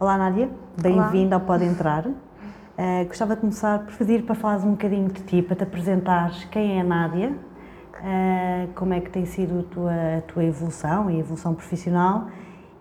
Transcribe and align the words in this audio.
Olá 0.00 0.16
Nádia, 0.16 0.48
bem-vinda 0.80 1.34
ao 1.34 1.40
Pode 1.40 1.64
Entrar. 1.64 2.06
Uh, 2.06 2.14
gostava 3.08 3.34
de 3.34 3.40
começar 3.40 3.80
por 3.80 3.92
pedir 3.94 4.22
para 4.22 4.36
falares 4.36 4.62
um 4.62 4.70
bocadinho 4.70 5.08
de 5.08 5.20
ti, 5.24 5.42
para 5.42 5.56
te 5.56 5.64
apresentares. 5.64 6.44
Quem 6.44 6.78
é 6.78 6.82
a 6.82 6.84
Nádia, 6.84 7.32
uh, 7.32 8.72
como 8.76 8.94
é 8.94 9.00
que 9.00 9.10
tem 9.10 9.26
sido 9.26 9.58
a 9.58 9.62
tua, 9.64 9.92
a 10.18 10.22
tua 10.22 10.44
evolução 10.44 11.10
e 11.10 11.16
a 11.16 11.18
evolução 11.18 11.52
profissional? 11.52 12.28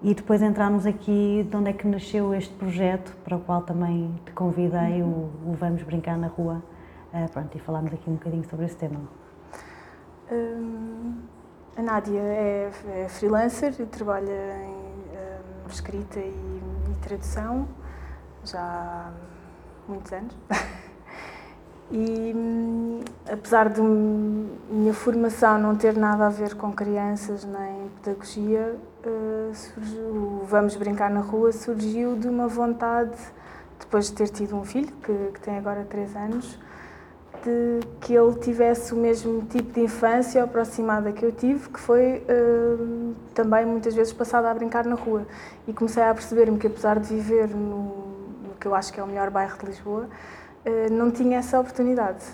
E 0.03 0.13
depois 0.13 0.43
entrarmos 0.43 0.85
aqui 0.85 1.43
de 1.49 1.57
onde 1.57 1.71
é 1.71 1.73
que 1.73 1.87
nasceu 1.87 2.35
este 2.35 2.53
projeto 2.53 3.17
para 3.23 3.35
o 3.35 3.39
qual 3.39 3.63
também 3.63 4.13
te 4.23 4.31
convidei, 4.33 5.01
o, 5.01 5.31
o 5.43 5.55
Vamos 5.59 5.81
Brincar 5.81 6.19
na 6.19 6.27
Rua, 6.27 6.61
uh, 7.11 7.31
pronto, 7.31 7.57
e 7.57 7.59
falarmos 7.59 7.91
aqui 7.95 8.07
um 8.11 8.13
bocadinho 8.13 8.47
sobre 8.47 8.67
esse 8.67 8.75
tema. 8.75 8.99
Hum, 10.31 11.15
a 11.75 11.81
Nádia 11.81 12.19
é, 12.19 12.71
é 12.93 13.09
freelancer 13.09 13.73
e 13.79 13.87
trabalha 13.87 14.61
em 14.63 14.69
um, 15.65 15.67
escrita 15.67 16.19
e 16.19 16.56
tradução 17.07 17.67
já 18.43 18.59
há 18.59 19.11
muitos 19.87 20.11
anos. 20.11 20.35
E 21.89 22.33
hum, 22.35 22.99
apesar 23.31 23.69
de 23.69 23.79
minha 23.79 24.93
formação 24.93 25.57
não 25.57 25.73
ter 25.73 25.95
nada 25.95 26.25
a 26.25 26.29
ver 26.29 26.53
com 26.55 26.69
crianças 26.73 27.45
nem 27.45 27.89
pedagogia, 28.03 28.75
uh, 29.05 29.55
surgiu, 29.55 30.41
Vamos 30.49 30.75
Brincar 30.75 31.09
na 31.09 31.21
Rua 31.21 31.53
surgiu 31.53 32.17
de 32.17 32.27
uma 32.27 32.45
vontade, 32.45 33.15
depois 33.79 34.07
de 34.07 34.15
ter 34.15 34.27
tido 34.27 34.57
um 34.57 34.65
filho, 34.65 34.93
que, 35.01 35.31
que 35.33 35.39
tem 35.39 35.57
agora 35.57 35.85
3 35.89 36.13
anos, 36.17 36.59
de 37.43 37.79
que 38.01 38.13
ele 38.13 38.35
tivesse 38.35 38.93
o 38.93 38.97
mesmo 38.97 39.41
tipo 39.43 39.71
de 39.71 39.81
infância 39.81 40.43
aproximada 40.43 41.11
que 41.11 41.23
eu 41.23 41.31
tive, 41.31 41.69
que 41.69 41.79
foi 41.79 42.23
uh, 42.23 43.15
também 43.33 43.65
muitas 43.65 43.93
vezes 43.93 44.13
passada 44.13 44.49
a 44.49 44.53
brincar 44.53 44.85
na 44.85 44.95
rua. 44.95 45.25
E 45.67 45.73
comecei 45.73 46.03
a 46.03 46.13
perceber-me 46.13 46.57
que, 46.57 46.67
apesar 46.67 46.99
de 46.99 47.07
viver 47.07 47.49
no, 47.49 47.83
no, 48.43 48.55
que 48.59 48.67
eu 48.67 48.75
acho 48.75 48.91
que 48.91 48.99
é 48.99 49.03
o 49.03 49.07
melhor 49.07 49.29
bairro 49.29 49.57
de 49.57 49.65
Lisboa, 49.65 50.07
uh, 50.65 50.93
não 50.93 51.11
tinha 51.11 51.39
essa 51.39 51.59
oportunidade. 51.59 52.25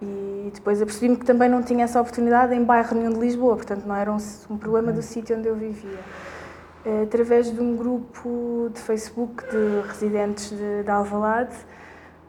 E 0.00 0.50
depois 0.54 0.82
apercebi-me 0.82 1.16
que 1.16 1.24
também 1.24 1.48
não 1.48 1.62
tinha 1.62 1.84
essa 1.84 2.00
oportunidade 2.00 2.54
em 2.54 2.62
bairro 2.62 2.94
nenhum 2.96 3.12
de 3.12 3.20
Lisboa, 3.20 3.56
portanto 3.56 3.84
não 3.86 3.94
era 3.94 4.12
um, 4.12 4.18
um 4.50 4.58
problema 4.58 4.92
do 4.92 5.02
sítio 5.02 5.36
onde 5.36 5.48
eu 5.48 5.54
vivia. 5.54 5.98
Uh, 6.84 7.02
através 7.04 7.50
de 7.52 7.60
um 7.60 7.76
grupo 7.76 8.70
de 8.72 8.80
Facebook 8.80 9.44
de 9.50 9.88
residentes 9.88 10.50
de, 10.50 10.82
de 10.82 10.90
Alvalade, 10.90 11.56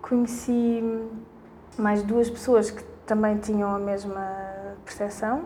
conheci 0.02 0.84
mais 1.82 2.04
duas 2.04 2.30
pessoas 2.30 2.72
que 2.72 2.84
também 3.06 3.38
tinham 3.38 3.74
a 3.74 3.80
mesma 3.80 4.26
percepção 4.84 5.46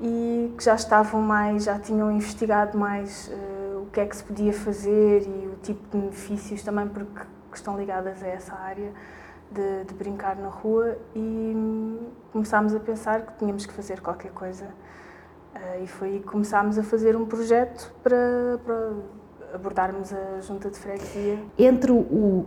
e 0.00 0.54
que 0.56 0.64
já 0.64 0.74
estavam 0.74 1.20
mais, 1.20 1.64
já 1.64 1.78
tinham 1.78 2.10
investigado 2.10 2.78
mais 2.78 3.28
uh, 3.28 3.82
o 3.82 3.86
que 3.92 4.00
é 4.00 4.06
que 4.06 4.16
se 4.16 4.22
podia 4.22 4.52
fazer 4.52 5.22
e 5.22 5.48
o 5.48 5.56
tipo 5.62 5.80
de 5.90 5.98
benefícios 5.98 6.62
também 6.62 6.86
porque 6.88 7.22
estão 7.52 7.76
ligadas 7.76 8.22
a 8.22 8.28
essa 8.28 8.54
área 8.54 8.92
de, 9.50 9.84
de 9.84 9.94
brincar 9.94 10.36
na 10.36 10.48
rua 10.48 10.96
e 11.14 11.98
começámos 12.32 12.74
a 12.74 12.80
pensar 12.80 13.22
que 13.22 13.38
tínhamos 13.38 13.66
que 13.66 13.72
fazer 13.72 14.00
qualquer 14.00 14.30
coisa 14.30 14.66
uh, 15.54 15.82
e 15.82 15.86
foi 15.86 16.08
aí 16.08 16.20
que 16.20 16.26
começámos 16.26 16.78
a 16.78 16.82
fazer 16.82 17.16
um 17.16 17.26
projeto 17.26 17.92
para, 18.02 18.60
para 18.64 18.92
abordarmos 19.54 20.12
a 20.12 20.40
junta 20.40 20.70
de 20.70 20.78
freguesia. 20.78 21.38
Entre 21.58 21.90
o 21.90 22.46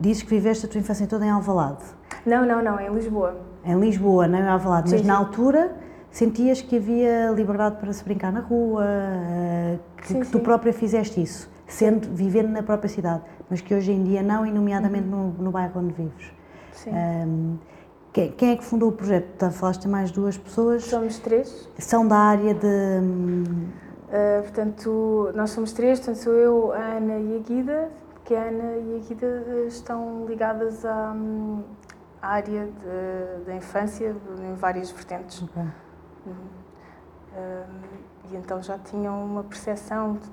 Dizes 0.00 0.22
que 0.22 0.30
viveste 0.30 0.64
a 0.64 0.68
tua 0.68 0.78
infância 0.78 1.08
toda 1.08 1.26
em 1.26 1.30
Alvalade. 1.30 1.82
Não, 2.24 2.44
não, 2.44 2.62
não, 2.62 2.80
em 2.80 2.92
Lisboa. 2.92 3.36
Em 3.64 3.78
Lisboa, 3.78 4.26
não 4.28 4.38
em 4.38 4.48
Alvalade. 4.48 4.90
Sim, 4.90 4.96
Mas 4.96 5.02
sim. 5.02 5.08
na 5.08 5.16
altura 5.16 5.76
sentias 6.10 6.60
que 6.60 6.76
havia 6.76 7.30
liberdade 7.30 7.76
para 7.76 7.92
se 7.92 8.02
brincar 8.02 8.32
na 8.32 8.40
rua, 8.40 8.84
eh, 8.84 9.78
que, 9.96 10.08
sim, 10.08 10.20
que 10.20 10.28
tu 10.28 10.40
própria 10.40 10.72
fizeste 10.72 11.22
isso, 11.22 11.48
sendo, 11.66 12.08
vivendo 12.08 12.48
na 12.48 12.62
própria 12.62 12.88
cidade, 12.88 13.22
mas 13.48 13.60
que 13.60 13.74
hoje 13.74 13.92
em 13.92 14.02
dia 14.02 14.22
não, 14.22 14.44
e 14.46 14.50
nomeadamente 14.50 15.08
uhum. 15.08 15.34
no, 15.38 15.44
no 15.44 15.50
bairro 15.50 15.80
onde 15.80 15.92
vives. 15.92 16.32
Sim. 16.72 16.90
Um, 16.92 17.58
quem, 18.12 18.32
quem, 18.32 18.50
é 18.52 18.56
que 18.56 18.64
fundou 18.64 18.88
o 18.88 18.92
projeto? 18.92 19.26
Tá, 19.36 19.50
falaste 19.50 19.86
mais 19.86 20.10
duas 20.10 20.36
pessoas? 20.36 20.84
Somos 20.84 21.18
três. 21.18 21.68
São 21.78 22.06
da 22.06 22.16
área 22.16 22.54
de... 22.54 22.66
Uh, 22.66 24.42
portanto, 24.42 25.30
nós 25.34 25.50
somos 25.50 25.72
três, 25.72 25.98
portanto 25.98 26.16
sou 26.16 26.32
eu, 26.32 26.72
a 26.72 26.96
Ana 26.96 27.18
e 27.18 27.36
a 27.36 27.38
Guida, 27.40 27.90
que 28.24 28.34
a 28.34 28.44
Ana 28.44 28.76
e 28.76 28.96
a 28.96 29.08
Guida 29.08 29.26
eh, 29.26 29.64
estão 29.68 30.24
ligadas 30.26 30.84
à, 30.84 31.12
à 31.12 31.87
área 32.20 32.68
da 33.46 33.54
infância 33.54 34.14
em 34.40 34.54
várias 34.54 34.90
vertentes. 34.90 35.42
Okay. 35.42 35.62
Uhum. 36.26 36.34
e 38.30 38.36
então 38.36 38.62
já 38.62 38.76
tinham 38.76 39.24
uma 39.24 39.42
percepção 39.44 40.14
de, 40.14 40.28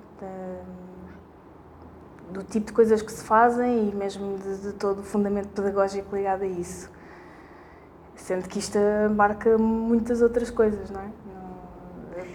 de, 2.28 2.34
do 2.34 2.44
tipo 2.44 2.66
de 2.66 2.74
coisas 2.74 3.02
que 3.02 3.12
se 3.12 3.24
fazem 3.24 3.90
e 3.90 3.96
mesmo 3.96 4.38
de, 4.38 4.62
de 4.62 4.74
todo 4.74 5.00
o 5.00 5.04
fundamento 5.04 5.50
pedagógico 5.50 6.16
ligado 6.16 6.42
a 6.42 6.48
isso. 6.48 6.92
Sendo 8.16 8.48
que 8.50 8.60
isto 8.60 8.78
abarca 9.06 9.58
muitas 9.58 10.22
outras 10.22 10.50
coisas, 10.50 10.90
não 10.90 11.02
é? 11.02 11.10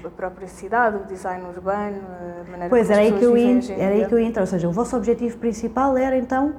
a 0.05 0.11
própria 0.11 0.49
cidade, 0.49 0.97
o 0.97 1.05
design 1.05 1.45
urbano, 1.47 2.01
a 2.41 2.51
maneira 2.51 2.69
pois, 2.69 2.87
como 2.87 2.99
era 2.99 3.09
as 3.09 3.13
aí 3.13 3.19
que 3.19 3.25
eu 3.25 3.37
ia, 3.37 3.73
Era 3.75 3.95
aí 3.95 4.07
que 4.07 4.15
eu 4.15 4.19
ia 4.19 4.27
entrar, 4.27 4.43
ou 4.43 4.47
seja, 4.47 4.69
o 4.69 4.73
vosso 4.73 4.97
objetivo 4.97 5.37
principal 5.39 5.97
era 5.97 6.17
então 6.17 6.55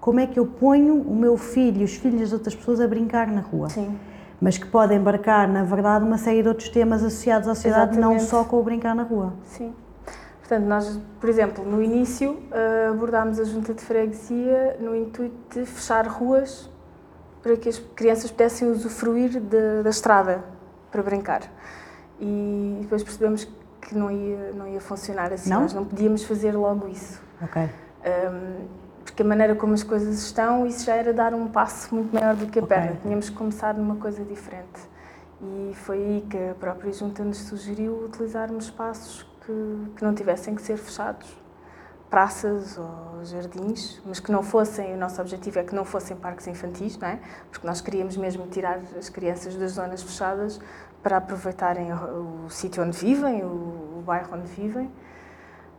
como 0.00 0.18
é 0.18 0.26
que 0.26 0.38
eu 0.38 0.46
ponho 0.46 0.94
o 0.94 1.14
meu 1.14 1.36
filho 1.36 1.82
e 1.82 1.84
os 1.84 1.94
filhos 1.94 2.20
das 2.20 2.32
outras 2.32 2.54
pessoas 2.54 2.80
a 2.80 2.88
brincar 2.88 3.26
na 3.26 3.40
rua. 3.40 3.68
Sim. 3.68 3.98
Mas 4.40 4.56
que 4.56 4.66
pode 4.66 4.94
embarcar, 4.94 5.46
na 5.46 5.62
verdade, 5.62 6.04
uma 6.04 6.16
série 6.16 6.42
de 6.42 6.48
outros 6.48 6.70
temas 6.70 7.04
associados 7.04 7.46
à 7.46 7.54
sociedade, 7.54 7.92
Exatamente. 7.92 8.20
não 8.22 8.26
só 8.26 8.42
com 8.42 8.58
o 8.58 8.62
brincar 8.62 8.94
na 8.94 9.02
rua. 9.02 9.34
Sim. 9.44 9.74
Portanto, 10.38 10.64
nós, 10.64 10.98
por 11.20 11.28
exemplo, 11.28 11.64
no 11.64 11.82
início 11.82 12.38
eh, 12.50 12.88
abordámos 12.90 13.38
a 13.38 13.44
junta 13.44 13.74
de 13.74 13.82
freguesia 13.82 14.78
no 14.80 14.96
intuito 14.96 15.60
de 15.60 15.66
fechar 15.66 16.08
ruas 16.08 16.68
para 17.42 17.56
que 17.56 17.68
as 17.68 17.78
crianças 17.78 18.30
pudessem 18.30 18.68
usufruir 18.68 19.38
de, 19.38 19.82
da 19.82 19.90
estrada 19.90 20.42
para 20.90 21.02
brincar 21.02 21.42
e 22.18 22.78
depois 22.82 23.02
percebemos 23.02 23.48
que 23.80 23.96
não 23.96 24.10
ia, 24.10 24.52
não 24.52 24.66
ia 24.66 24.80
funcionar 24.80 25.32
assim. 25.32 25.50
Não? 25.50 25.62
Nós 25.62 25.72
não 25.72 25.84
podíamos 25.84 26.24
fazer 26.24 26.52
logo 26.52 26.88
isso. 26.88 27.20
Ok. 27.42 27.62
Um, 27.62 28.79
porque 29.04 29.22
a 29.22 29.24
maneira 29.24 29.54
como 29.54 29.74
as 29.74 29.82
coisas 29.82 30.22
estão, 30.22 30.66
isso 30.66 30.84
já 30.84 30.94
era 30.94 31.12
dar 31.12 31.34
um 31.34 31.48
passo 31.48 31.94
muito 31.94 32.14
maior 32.14 32.34
do 32.36 32.46
que 32.46 32.58
a 32.58 32.62
okay. 32.62 32.76
perna. 32.76 32.96
Tínhamos 33.02 33.30
que 33.30 33.36
começar 33.36 33.74
numa 33.74 33.96
coisa 33.96 34.24
diferente. 34.24 34.80
E 35.42 35.72
foi 35.74 35.96
aí 35.96 36.26
que 36.28 36.36
a 36.36 36.54
própria 36.54 36.92
Junta 36.92 37.24
nos 37.24 37.38
sugeriu 37.38 38.04
utilizarmos 38.04 38.66
espaços 38.66 39.26
que, 39.44 39.92
que 39.96 40.04
não 40.04 40.14
tivessem 40.14 40.54
que 40.54 40.62
ser 40.62 40.76
fechados 40.76 41.40
praças 42.10 42.76
ou 42.76 43.24
jardins, 43.24 44.02
mas 44.04 44.18
que 44.18 44.32
não 44.32 44.42
fossem, 44.42 44.92
o 44.94 44.96
nosso 44.98 45.20
objetivo 45.20 45.60
é 45.60 45.62
que 45.62 45.74
não 45.74 45.84
fossem 45.84 46.16
parques 46.16 46.46
infantis, 46.48 46.98
não 46.98 47.06
é? 47.06 47.20
Porque 47.50 47.64
nós 47.64 47.80
queríamos 47.80 48.16
mesmo 48.16 48.48
tirar 48.48 48.80
as 48.98 49.08
crianças 49.08 49.54
das 49.54 49.72
zonas 49.72 50.02
fechadas 50.02 50.60
para 51.02 51.18
aproveitarem 51.18 51.92
o, 51.92 52.46
o 52.46 52.50
sítio 52.50 52.82
onde 52.82 52.98
vivem, 52.98 53.44
o, 53.44 53.98
o, 53.98 54.02
bairro 54.04 54.36
onde 54.36 54.48
vivem. 54.48 54.90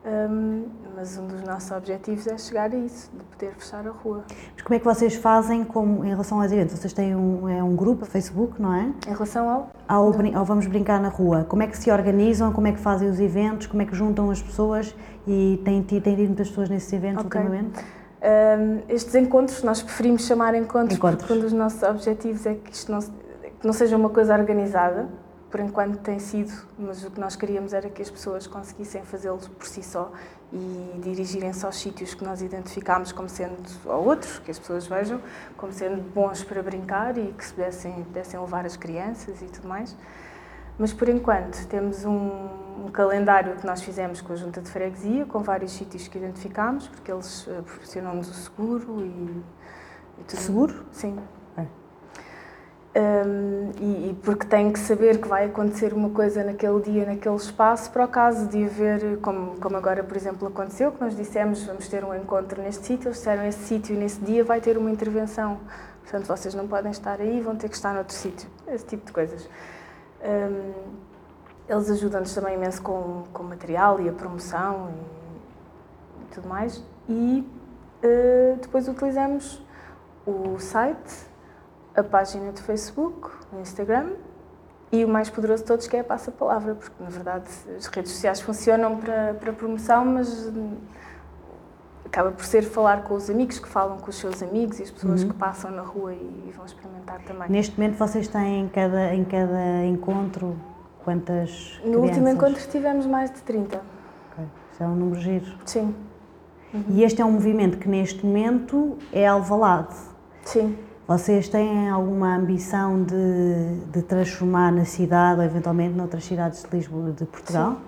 Um, 0.03 0.65
mas 0.95 1.15
um 1.15 1.27
dos 1.27 1.43
nossos 1.43 1.69
objetivos 1.71 2.25
é 2.25 2.35
chegar 2.35 2.73
a 2.73 2.75
isso, 2.75 3.11
de 3.11 3.23
poder 3.23 3.53
fechar 3.53 3.87
a 3.87 3.91
rua. 3.91 4.23
Mas 4.53 4.63
como 4.63 4.75
é 4.75 4.79
que 4.79 4.85
vocês 4.85 5.13
fazem 5.13 5.63
com, 5.63 6.03
em 6.03 6.09
relação 6.09 6.41
aos 6.41 6.51
eventos? 6.51 6.79
Vocês 6.79 6.91
têm 6.91 7.15
um, 7.15 7.47
é 7.47 7.63
um 7.63 7.75
grupo, 7.75 8.05
Facebook, 8.05 8.59
não 8.59 8.73
é? 8.73 8.91
Em 9.07 9.13
relação 9.13 9.47
ao? 9.47 9.71
Ao, 9.87 10.11
ao 10.35 10.45
Vamos 10.45 10.65
Brincar 10.65 10.99
na 10.99 11.09
Rua. 11.09 11.45
Como 11.47 11.61
é 11.61 11.67
que 11.67 11.77
se 11.77 11.91
organizam, 11.91 12.51
como 12.51 12.65
é 12.67 12.71
que 12.71 12.79
fazem 12.79 13.07
os 13.09 13.19
eventos, 13.19 13.67
como 13.67 13.83
é 13.83 13.85
que 13.85 13.95
juntam 13.95 14.31
as 14.31 14.41
pessoas 14.41 14.95
e 15.27 15.61
têm, 15.63 15.83
têm 15.83 15.99
tido 15.99 16.17
muitas 16.17 16.49
pessoas 16.49 16.69
nesses 16.69 16.91
eventos 16.91 17.23
okay. 17.23 17.39
ultimamente? 17.39 17.79
Um, 18.21 18.81
estes 18.89 19.13
encontros, 19.15 19.63
nós 19.63 19.81
preferimos 19.81 20.25
chamar 20.25 20.55
encontros, 20.55 20.97
encontros, 20.97 21.21
porque 21.21 21.33
um 21.33 21.41
dos 21.41 21.53
nossos 21.53 21.81
objetivos 21.83 22.45
é 22.45 22.55
que 22.55 22.71
isto 22.71 22.91
não, 22.91 22.99
que 22.99 23.65
não 23.65 23.73
seja 23.73 23.97
uma 23.97 24.09
coisa 24.09 24.35
organizada, 24.35 25.09
por 25.51 25.59
enquanto 25.59 25.97
tem 25.99 26.17
sido, 26.17 26.51
mas 26.79 27.03
o 27.03 27.11
que 27.11 27.19
nós 27.19 27.35
queríamos 27.35 27.73
era 27.73 27.89
que 27.89 28.01
as 28.01 28.09
pessoas 28.09 28.47
conseguissem 28.47 29.03
fazê-lo 29.03 29.37
por 29.37 29.67
si 29.67 29.83
só 29.83 30.11
e 30.53 30.99
dirigirem-se 31.03 31.65
aos 31.65 31.75
sítios 31.75 32.13
que 32.13 32.23
nós 32.23 32.41
identificámos 32.41 33.11
como 33.11 33.27
sendo, 33.27 33.57
ou 33.85 34.05
outros, 34.07 34.39
que 34.39 34.49
as 34.49 34.57
pessoas 34.57 34.87
vejam, 34.87 35.21
como 35.57 35.73
sendo 35.73 36.01
bons 36.13 36.43
para 36.43 36.63
brincar 36.63 37.17
e 37.17 37.33
que 37.33 37.45
se 37.45 37.53
pudessem, 37.53 38.03
pudessem 38.03 38.39
levar 38.39 38.65
as 38.65 38.77
crianças 38.77 39.41
e 39.41 39.45
tudo 39.45 39.67
mais. 39.67 39.95
Mas 40.79 40.93
por 40.93 41.09
enquanto 41.09 41.67
temos 41.67 42.05
um, 42.05 42.85
um, 42.85 42.89
calendário 42.91 43.55
que 43.55 43.65
nós 43.65 43.81
fizemos 43.81 44.21
com 44.21 44.31
a 44.31 44.35
Junta 44.35 44.61
de 44.61 44.69
Freguesia, 44.69 45.25
com 45.25 45.39
vários 45.39 45.73
sítios 45.73 46.07
que 46.07 46.17
identificámos, 46.17 46.87
porque 46.87 47.11
eles 47.11 47.45
uh, 47.47 47.61
proporcionam-nos 47.63 48.29
o 48.29 48.33
seguro 48.33 49.01
e, 49.01 49.43
e 50.19 50.23
tudo. 50.23 50.39
Seguro? 50.39 50.85
Sim. 50.91 51.17
Um, 52.93 53.71
e, 53.79 54.09
e, 54.09 54.19
porque 54.21 54.45
tem 54.45 54.69
que 54.69 54.77
saber 54.77 55.21
que 55.21 55.27
vai 55.27 55.45
acontecer 55.45 55.93
uma 55.93 56.09
coisa 56.09 56.43
naquele 56.43 56.81
dia, 56.81 57.05
naquele 57.05 57.35
espaço, 57.35 57.89
para 57.89 58.03
o 58.03 58.07
caso 58.07 58.47
de 58.49 58.65
haver, 58.65 59.17
como, 59.21 59.57
como 59.61 59.77
agora, 59.77 60.03
por 60.03 60.17
exemplo, 60.17 60.45
aconteceu, 60.49 60.91
que 60.91 60.99
nós 60.99 61.15
dissemos 61.15 61.63
vamos 61.63 61.87
ter 61.87 62.03
um 62.03 62.13
encontro 62.13 62.61
neste 62.61 62.85
sítio, 62.85 63.07
eles 63.07 63.17
disseram 63.17 63.45
esse 63.45 63.59
sítio 63.59 63.95
nesse 63.95 64.19
dia 64.19 64.43
vai 64.43 64.59
ter 64.59 64.77
uma 64.77 64.91
intervenção. 64.91 65.59
Portanto, 66.01 66.27
vocês 66.27 66.53
não 66.53 66.67
podem 66.67 66.91
estar 66.91 67.21
aí, 67.21 67.39
vão 67.39 67.55
ter 67.55 67.69
que 67.69 67.75
estar 67.75 67.93
noutro 67.93 68.13
sítio. 68.13 68.49
Esse 68.67 68.85
tipo 68.85 69.05
de 69.05 69.13
coisas. 69.13 69.47
Um, 70.21 70.73
eles 71.69 71.89
ajudam-nos 71.89 72.33
também 72.33 72.55
imenso 72.55 72.81
com, 72.81 73.23
com 73.31 73.43
material 73.43 74.01
e 74.01 74.09
a 74.09 74.11
promoção 74.11 74.89
e, 74.89 76.23
e 76.23 76.25
tudo 76.33 76.49
mais. 76.49 76.83
e 77.07 77.47
uh, 78.03 78.57
depois 78.61 78.89
utilizamos 78.89 79.63
o 80.25 80.59
site, 80.59 81.30
a 81.95 82.03
página 82.03 82.51
de 82.51 82.61
Facebook, 82.61 83.29
o 83.51 83.59
Instagram 83.59 84.11
e 84.91 85.05
o 85.05 85.07
mais 85.07 85.29
poderoso 85.29 85.63
de 85.63 85.67
todos 85.67 85.87
que 85.87 85.95
é 85.95 86.01
a 86.01 86.03
passa-palavra, 86.03 86.75
porque 86.75 87.01
na 87.01 87.09
verdade 87.09 87.45
as 87.77 87.85
redes 87.87 88.11
sociais 88.11 88.41
funcionam 88.41 88.97
para, 88.97 89.33
para 89.35 89.53
promoção, 89.53 90.05
mas 90.05 90.51
acaba 92.05 92.31
por 92.31 92.43
ser 92.43 92.63
falar 92.63 93.03
com 93.03 93.13
os 93.13 93.29
amigos 93.29 93.57
que 93.57 93.67
falam 93.67 93.97
com 93.97 94.09
os 94.09 94.17
seus 94.17 94.43
amigos 94.43 94.79
e 94.79 94.83
as 94.83 94.91
pessoas 94.91 95.23
uhum. 95.23 95.29
que 95.29 95.35
passam 95.35 95.71
na 95.71 95.81
rua 95.81 96.13
e, 96.13 96.45
e, 96.47 96.51
vão 96.51 96.65
experimentar 96.65 97.21
também. 97.21 97.49
Neste 97.49 97.79
momento 97.79 97.97
vocês 97.97 98.27
têm 98.27 98.61
em 98.61 98.67
cada, 98.67 99.15
em 99.15 99.23
cada 99.23 99.85
encontro 99.85 100.57
quantas 101.05 101.79
No 101.83 101.91
crianças? 101.91 102.09
último 102.09 102.27
encontro 102.27 102.67
tivemos 102.69 103.05
mais 103.05 103.31
de 103.31 103.41
30. 103.41 103.81
Okay. 104.33 104.45
Isso 104.73 104.83
é 104.83 104.85
um 104.85 104.95
número 104.95 105.21
giro. 105.21 105.45
Sim. 105.65 105.95
Uhum. 106.73 106.83
E 106.89 107.03
este 107.03 107.21
é 107.21 107.25
um 107.25 107.31
movimento 107.31 107.77
que 107.77 107.87
neste 107.87 108.25
momento 108.25 108.97
é 109.13 109.25
alvalade. 109.25 109.95
Sim. 110.43 110.77
Vocês 111.11 111.49
têm 111.49 111.89
alguma 111.89 112.37
ambição 112.37 113.03
de, 113.03 113.81
de 113.91 114.01
transformar 114.01 114.71
na 114.71 114.85
cidade 114.85 115.41
ou 115.41 115.45
eventualmente 115.45 115.93
noutras 115.93 116.23
cidades 116.23 116.63
de 116.63 116.69
Lisboa, 116.73 117.11
de 117.11 117.25
Portugal? 117.25 117.81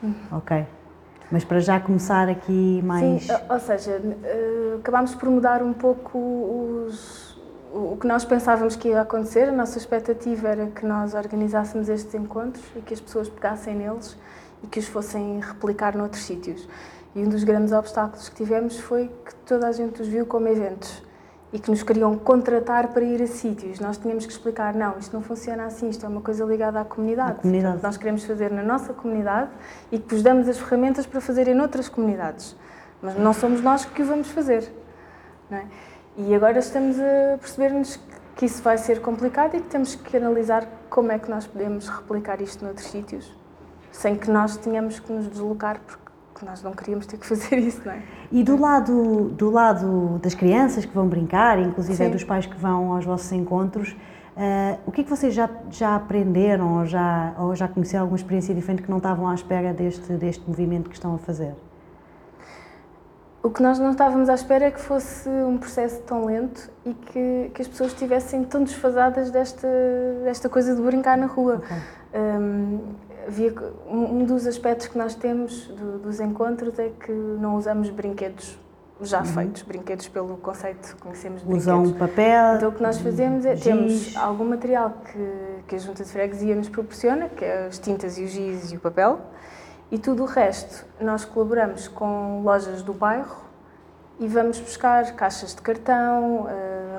Sim. 0.00 0.06
Uhum. 0.06 0.38
Ok. 0.38 0.64
Mas 1.28 1.44
para 1.44 1.58
já 1.58 1.80
começar 1.80 2.28
aqui 2.28 2.80
mais. 2.84 3.24
Sim, 3.24 3.32
ou 3.50 3.58
seja, 3.58 4.00
eh, 4.22 4.76
acabámos 4.78 5.12
por 5.16 5.28
mudar 5.28 5.60
um 5.60 5.72
pouco 5.72 6.16
os, 6.86 7.36
o 7.74 7.96
que 7.96 8.06
nós 8.06 8.24
pensávamos 8.24 8.76
que 8.76 8.90
ia 8.90 9.00
acontecer. 9.00 9.48
A 9.48 9.52
nossa 9.52 9.76
expectativa 9.76 10.46
era 10.46 10.66
que 10.66 10.86
nós 10.86 11.14
organizássemos 11.14 11.88
estes 11.88 12.14
encontros 12.14 12.64
e 12.76 12.80
que 12.80 12.94
as 12.94 13.00
pessoas 13.00 13.28
pegassem 13.28 13.74
neles 13.74 14.16
e 14.62 14.68
que 14.68 14.78
os 14.78 14.86
fossem 14.86 15.40
replicar 15.40 15.96
noutros 15.96 16.22
sítios. 16.22 16.68
E 17.12 17.24
um 17.24 17.28
dos 17.28 17.42
grandes 17.42 17.72
obstáculos 17.72 18.28
que 18.28 18.36
tivemos 18.36 18.78
foi 18.78 19.10
que 19.24 19.34
toda 19.34 19.66
a 19.66 19.72
gente 19.72 20.00
os 20.00 20.06
viu 20.06 20.24
como 20.26 20.46
eventos 20.46 21.05
e 21.56 21.58
que 21.58 21.70
nos 21.70 21.82
queriam 21.82 22.18
contratar 22.18 22.88
para 22.88 23.02
ir 23.02 23.22
a 23.22 23.26
sítios. 23.26 23.80
Nós 23.80 23.96
tínhamos 23.96 24.26
que 24.26 24.32
explicar, 24.32 24.74
não, 24.74 24.98
isto 24.98 25.16
não 25.16 25.22
funciona 25.22 25.64
assim, 25.64 25.88
isto 25.88 26.04
é 26.04 26.08
uma 26.08 26.20
coisa 26.20 26.44
ligada 26.44 26.78
à 26.78 26.84
comunidade. 26.84 27.40
comunidade. 27.40 27.82
Nós 27.82 27.96
queremos 27.96 28.24
fazer 28.24 28.50
na 28.50 28.62
nossa 28.62 28.92
comunidade 28.92 29.48
e 29.90 29.98
que 29.98 30.14
vos 30.14 30.22
damos 30.22 30.46
as 30.50 30.58
ferramentas 30.58 31.06
para 31.06 31.18
fazer 31.18 31.48
em 31.48 31.58
outras 31.58 31.88
comunidades. 31.88 32.54
Mas 33.00 33.16
não 33.16 33.32
somos 33.32 33.62
nós 33.62 33.86
que 33.86 34.02
o 34.02 34.04
vamos 34.04 34.28
fazer. 34.32 34.70
É? 35.50 35.62
E 36.18 36.34
agora 36.34 36.58
estamos 36.58 36.98
a 37.00 37.38
perceber-nos 37.38 37.98
que 38.34 38.44
isso 38.44 38.62
vai 38.62 38.76
ser 38.76 39.00
complicado 39.00 39.56
e 39.56 39.60
que 39.62 39.68
temos 39.68 39.94
que 39.94 40.14
analisar 40.14 40.68
como 40.90 41.10
é 41.10 41.18
que 41.18 41.30
nós 41.30 41.46
podemos 41.46 41.88
replicar 41.88 42.42
isto 42.42 42.62
noutros 42.62 42.86
sítios, 42.88 43.34
sem 43.90 44.14
que 44.14 44.30
nós 44.30 44.58
tenhamos 44.58 45.00
que 45.00 45.10
nos 45.10 45.26
deslocar, 45.26 45.80
porque 45.86 46.05
que 46.38 46.44
nós 46.44 46.62
não 46.62 46.72
queríamos 46.72 47.06
ter 47.06 47.16
que 47.16 47.26
fazer 47.26 47.58
isso, 47.58 47.80
não 47.84 47.92
é? 47.92 48.02
E 48.30 48.44
do 48.44 48.60
lado, 48.60 49.30
do 49.30 49.50
lado 49.50 50.18
das 50.22 50.34
crianças 50.34 50.84
que 50.84 50.94
vão 50.94 51.08
brincar, 51.08 51.58
inclusive 51.58 52.04
é 52.04 52.08
dos 52.08 52.22
pais 52.22 52.46
que 52.46 52.56
vão 52.56 52.92
aos 52.92 53.04
vossos 53.04 53.32
encontros, 53.32 53.92
uh, 54.36 54.78
o 54.86 54.92
que 54.92 55.00
é 55.00 55.04
que 55.04 55.10
vocês 55.10 55.32
já, 55.32 55.48
já 55.70 55.96
aprenderam 55.96 56.80
ou 56.80 56.86
já, 56.86 57.34
ou 57.38 57.54
já 57.56 57.66
conheceram 57.66 58.02
alguma 58.02 58.16
experiência 58.16 58.54
diferente 58.54 58.82
que 58.82 58.90
não 58.90 58.98
estavam 58.98 59.26
à 59.28 59.34
espera 59.34 59.72
deste, 59.72 60.12
deste 60.12 60.46
movimento 60.46 60.90
que 60.90 60.96
estão 60.96 61.14
a 61.14 61.18
fazer? 61.18 61.54
O 63.42 63.50
que 63.50 63.62
nós 63.62 63.78
não 63.78 63.92
estávamos 63.92 64.28
à 64.28 64.34
espera 64.34 64.64
é 64.66 64.70
que 64.72 64.80
fosse 64.80 65.28
um 65.28 65.56
processo 65.56 66.02
tão 66.02 66.24
lento 66.24 66.68
e 66.84 66.92
que, 66.92 67.50
que 67.54 67.62
as 67.62 67.68
pessoas 67.68 67.92
estivessem 67.92 68.42
tão 68.42 68.64
desfasadas 68.64 69.30
desta, 69.30 69.68
desta 70.24 70.48
coisa 70.48 70.74
de 70.74 70.82
brincar 70.82 71.16
na 71.16 71.26
rua. 71.26 71.62
Okay. 71.62 71.76
Um, 72.20 72.80
havia, 73.36 73.54
um 73.86 74.24
dos 74.24 74.46
aspectos 74.46 74.88
que 74.88 74.96
nós 74.96 75.14
temos 75.14 75.66
do, 75.66 75.98
dos 75.98 76.20
encontros 76.20 76.78
é 76.78 76.88
que 76.88 77.12
não 77.12 77.56
usamos 77.56 77.90
brinquedos 77.90 78.58
já 79.00 79.20
uhum. 79.20 79.26
feitos, 79.26 79.62
brinquedos 79.62 80.08
pelo 80.08 80.38
conceito 80.38 80.96
que 80.96 81.02
conhecemos 81.02 81.42
de 81.42 81.52
Usam 81.52 81.82
brinquedos. 81.82 82.08
papel. 82.08 82.56
Então 82.56 82.68
o 82.70 82.72
que 82.72 82.82
nós 82.82 82.98
fazemos 82.98 83.44
é 83.44 83.54
giz. 83.54 83.64
temos 83.64 84.16
algum 84.16 84.46
material 84.46 84.94
que, 85.04 85.64
que 85.68 85.74
a 85.74 85.78
Junta 85.78 86.02
de 86.02 86.10
Freguesia 86.10 86.56
nos 86.56 86.70
proporciona, 86.70 87.28
que 87.28 87.44
é 87.44 87.66
as 87.66 87.78
tintas 87.78 88.16
e 88.16 88.24
o 88.24 88.26
giz 88.26 88.72
e 88.72 88.76
o 88.76 88.80
papel, 88.80 89.20
e 89.90 89.98
tudo 89.98 90.22
o 90.22 90.26
resto 90.26 90.86
nós 90.98 91.26
colaboramos 91.26 91.88
com 91.88 92.40
lojas 92.42 92.82
do 92.82 92.94
bairro 92.94 93.44
e 94.18 94.26
vamos 94.26 94.58
buscar 94.58 95.14
caixas 95.14 95.54
de 95.54 95.60
cartão, 95.60 96.44
uh, 96.44 96.48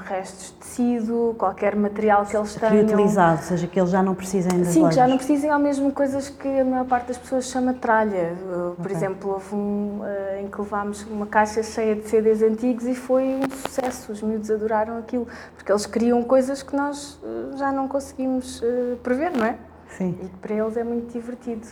restos 0.08 0.48
de 0.48 0.54
tecido, 0.54 1.36
qualquer 1.38 1.76
material 1.76 2.26
que 2.26 2.36
eles 2.36 2.56
tenham. 2.56 2.74
Reutilizado, 2.74 3.38
ou 3.38 3.44
seja, 3.44 3.68
que 3.68 3.80
eles 3.80 3.92
já 3.92 4.02
não 4.02 4.16
precisem 4.16 4.60
das 4.60 4.70
Sim, 4.70 4.80
lojas. 4.80 4.96
que 4.96 5.02
já 5.02 5.08
não 5.08 5.18
precisem, 5.18 5.50
ao 5.50 5.60
mesmo 5.60 5.92
coisas 5.92 6.30
que 6.30 6.48
a 6.48 6.66
maior 6.66 6.86
parte 6.86 7.08
das 7.08 7.18
pessoas 7.18 7.46
chama 7.46 7.74
tralha. 7.74 8.34
Uh, 8.34 8.76
por 8.76 8.86
okay. 8.86 8.96
exemplo, 8.96 9.32
houve 9.32 9.56
um 9.56 10.00
uh, 10.02 10.42
em 10.42 10.48
que 10.48 10.60
levámos 10.60 11.04
uma 11.04 11.28
caixa 11.28 11.62
cheia 11.62 11.96
de 11.96 12.08
CDs 12.08 12.42
antigos 12.42 12.86
e 12.86 12.96
foi 12.96 13.24
um 13.24 13.50
sucesso. 13.50 14.12
Os 14.12 14.22
miúdos 14.22 14.50
adoraram 14.50 14.98
aquilo, 14.98 15.28
porque 15.56 15.72
eles 15.72 15.86
queriam 15.86 16.24
coisas 16.24 16.64
que 16.64 16.76
nós 16.76 17.20
já 17.58 17.72
não 17.72 17.88
conseguimos 17.88 18.62
prever, 19.04 19.32
não 19.32 19.46
é? 19.46 19.58
Sim. 19.90 20.18
E 20.22 20.28
que 20.28 20.38
para 20.38 20.54
eles 20.54 20.78
é 20.78 20.84
muito 20.84 21.12
divertido. 21.12 21.68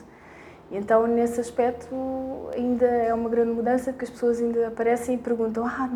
Então, 0.72 1.06
nesse 1.06 1.40
aspecto, 1.40 1.96
ainda 2.56 2.86
é 2.86 3.14
uma 3.14 3.30
grande 3.30 3.52
mudança, 3.52 3.92
porque 3.92 4.06
as 4.06 4.10
pessoas 4.10 4.42
ainda 4.42 4.68
aparecem 4.68 5.16
e 5.16 5.18
perguntam: 5.18 5.66
Ah, 5.66 5.90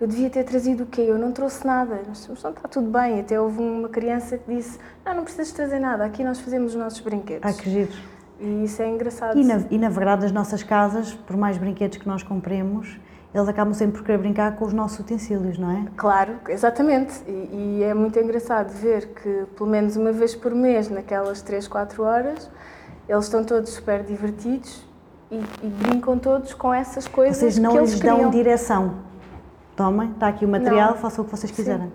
eu 0.00 0.06
devia 0.06 0.30
ter 0.30 0.44
trazido 0.44 0.84
o 0.84 0.86
quê? 0.86 1.02
Eu 1.02 1.18
não 1.18 1.32
trouxe 1.32 1.66
nada. 1.66 2.00
Nós 2.06 2.26
não 2.28 2.34
está 2.34 2.50
tudo 2.68 2.88
bem. 2.88 3.20
Até 3.20 3.40
houve 3.40 3.60
uma 3.60 3.88
criança 3.88 4.38
que 4.38 4.54
disse: 4.54 4.78
Não, 5.04 5.14
não 5.14 5.24
precisas 5.24 5.52
trazer 5.52 5.80
nada, 5.80 6.04
aqui 6.04 6.22
nós 6.22 6.40
fazemos 6.40 6.72
os 6.72 6.78
nossos 6.78 7.00
brinquedos. 7.00 7.42
Ah, 7.44 7.52
que 7.52 7.68
giro. 7.68 7.92
E 8.40 8.64
isso 8.64 8.80
é 8.80 8.88
engraçado. 8.88 9.38
E 9.38 9.44
na, 9.44 9.64
e 9.70 9.78
na 9.78 9.88
verdade, 9.88 10.24
as 10.24 10.32
nossas 10.32 10.62
casas, 10.62 11.12
por 11.12 11.36
mais 11.36 11.58
brinquedos 11.58 11.98
que 11.98 12.06
nós 12.06 12.22
compremos, 12.22 12.98
eles 13.34 13.48
acabam 13.48 13.72
sempre 13.74 13.98
por 13.98 14.04
querer 14.04 14.18
brincar 14.18 14.56
com 14.56 14.64
os 14.64 14.72
nossos 14.72 14.98
utensílios, 15.00 15.58
não 15.58 15.70
é? 15.70 15.84
Claro, 15.96 16.34
exatamente. 16.48 17.22
E, 17.26 17.78
e 17.78 17.82
é 17.82 17.94
muito 17.94 18.18
engraçado 18.18 18.70
ver 18.70 19.08
que, 19.08 19.46
pelo 19.56 19.68
menos 19.68 19.96
uma 19.96 20.12
vez 20.12 20.34
por 20.34 20.54
mês, 20.54 20.88
naquelas 20.88 21.40
3, 21.42 21.66
4 21.66 22.02
horas 22.02 22.50
eles 23.08 23.24
estão 23.24 23.44
todos 23.44 23.70
super 23.70 24.02
divertidos 24.02 24.84
e, 25.30 25.36
e 25.62 25.66
brincam 25.66 26.18
todos 26.18 26.54
com 26.54 26.72
essas 26.72 27.08
coisas 27.08 27.38
Vocês 27.38 27.58
não 27.58 27.72
que 27.72 27.78
eles 27.78 27.92
lhes 27.92 28.00
dão 28.00 28.30
direção. 28.30 28.94
Tomem, 29.74 30.10
está 30.10 30.28
aqui 30.28 30.44
o 30.44 30.48
material, 30.48 30.90
não. 30.90 30.98
façam 30.98 31.24
o 31.24 31.24
que 31.24 31.30
vocês 31.30 31.50
quiserem. 31.50 31.90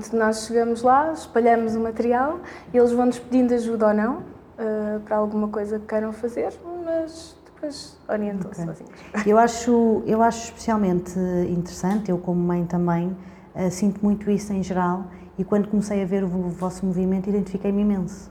Sim. 0.00 0.16
nós 0.16 0.46
chegamos 0.46 0.82
lá, 0.82 1.12
espalhamos 1.12 1.76
o 1.76 1.80
material 1.80 2.40
e 2.72 2.78
eles 2.78 2.90
vão-nos 2.92 3.18
pedindo 3.18 3.52
ajuda 3.54 3.88
ou 3.88 3.94
não 3.94 4.14
uh, 4.16 5.00
para 5.04 5.16
alguma 5.16 5.48
coisa 5.48 5.78
que 5.78 5.86
queiram 5.86 6.12
fazer, 6.12 6.52
mas 6.84 7.36
depois 7.44 7.98
orientam-se 8.08 8.62
okay. 8.62 8.74
sozinhos. 8.74 9.00
Eu 9.26 9.38
acho, 9.38 10.02
eu 10.06 10.22
acho 10.22 10.44
especialmente 10.44 11.18
interessante, 11.48 12.10
eu 12.10 12.18
como 12.18 12.40
mãe 12.40 12.64
também, 12.64 13.16
uh, 13.54 13.70
sinto 13.70 14.02
muito 14.02 14.30
isso 14.30 14.52
em 14.52 14.62
geral 14.62 15.04
e 15.38 15.44
quando 15.44 15.68
comecei 15.68 16.02
a 16.02 16.06
ver 16.06 16.24
o 16.24 16.28
vosso 16.28 16.84
movimento 16.86 17.28
identifiquei-me 17.28 17.82
imenso 17.82 18.30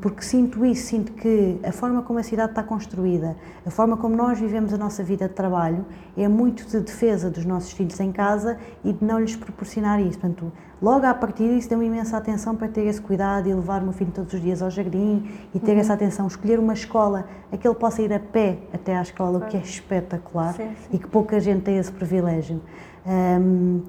porque 0.00 0.22
sinto 0.22 0.64
isso, 0.64 0.86
sinto 0.86 1.12
que 1.12 1.58
a 1.62 1.72
forma 1.72 2.02
como 2.02 2.18
a 2.18 2.22
cidade 2.22 2.52
está 2.52 2.62
construída, 2.62 3.36
a 3.64 3.70
forma 3.70 3.96
como 3.96 4.16
nós 4.16 4.38
vivemos 4.38 4.72
a 4.72 4.78
nossa 4.78 5.02
vida 5.02 5.28
de 5.28 5.34
trabalho, 5.34 5.84
é 6.16 6.28
muito 6.28 6.66
de 6.66 6.80
defesa 6.80 7.30
dos 7.30 7.44
nossos 7.44 7.72
filhos 7.72 7.98
em 8.00 8.10
casa 8.12 8.58
e 8.84 8.92
de 8.92 9.04
não 9.04 9.20
lhes 9.20 9.36
proporcionar 9.36 10.00
isso. 10.00 10.18
Portanto, 10.18 10.52
logo 10.80 11.06
à 11.06 11.14
partida, 11.14 11.52
isso 11.52 11.68
deu-me 11.68 11.86
imensa 11.86 12.16
atenção 12.16 12.56
para 12.56 12.68
ter 12.68 12.86
esse 12.86 13.00
cuidado 13.00 13.48
e 13.48 13.54
levar 13.54 13.80
o 13.80 13.84
meu 13.84 13.92
filho 13.92 14.10
todos 14.12 14.32
os 14.32 14.40
dias 14.40 14.62
ao 14.62 14.70
jardim 14.70 15.30
e 15.54 15.60
ter 15.60 15.72
uhum. 15.72 15.78
essa 15.78 15.94
atenção, 15.94 16.26
escolher 16.26 16.58
uma 16.58 16.72
escola 16.72 17.26
a 17.52 17.56
que 17.56 17.66
ele 17.66 17.76
possa 17.76 18.02
ir 18.02 18.12
a 18.12 18.20
pé 18.20 18.58
até 18.72 18.96
à 18.96 19.02
escola, 19.02 19.38
o 19.38 19.42
que 19.42 19.56
é 19.56 19.60
espetacular 19.60 20.54
sim, 20.54 20.68
sim. 20.68 20.88
e 20.92 20.98
que 20.98 21.06
pouca 21.06 21.38
gente 21.40 21.62
tem 21.62 21.78
esse 21.78 21.92
privilégio. 21.92 22.60
Um, 23.06 23.82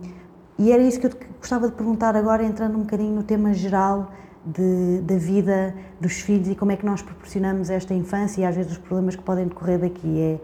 e 0.57 0.71
era 0.71 0.83
isso 0.83 0.99
que 0.99 1.07
eu 1.07 1.11
gostava 1.39 1.67
de 1.67 1.73
perguntar 1.73 2.15
agora, 2.15 2.43
entrando 2.43 2.77
um 2.77 2.81
bocadinho 2.81 3.15
no 3.15 3.23
tema 3.23 3.51
geral 3.53 4.11
de, 4.45 5.01
da 5.01 5.17
vida 5.17 5.75
dos 5.99 6.13
filhos 6.13 6.49
e 6.49 6.55
como 6.55 6.71
é 6.71 6.75
que 6.75 6.85
nós 6.85 7.01
proporcionamos 7.01 7.69
esta 7.69 7.93
infância 7.93 8.41
e 8.41 8.45
às 8.45 8.55
vezes 8.55 8.71
os 8.71 8.77
problemas 8.77 9.15
que 9.15 9.23
podem 9.23 9.47
decorrer 9.47 9.79
daqui. 9.79 10.19
É, 10.19 10.39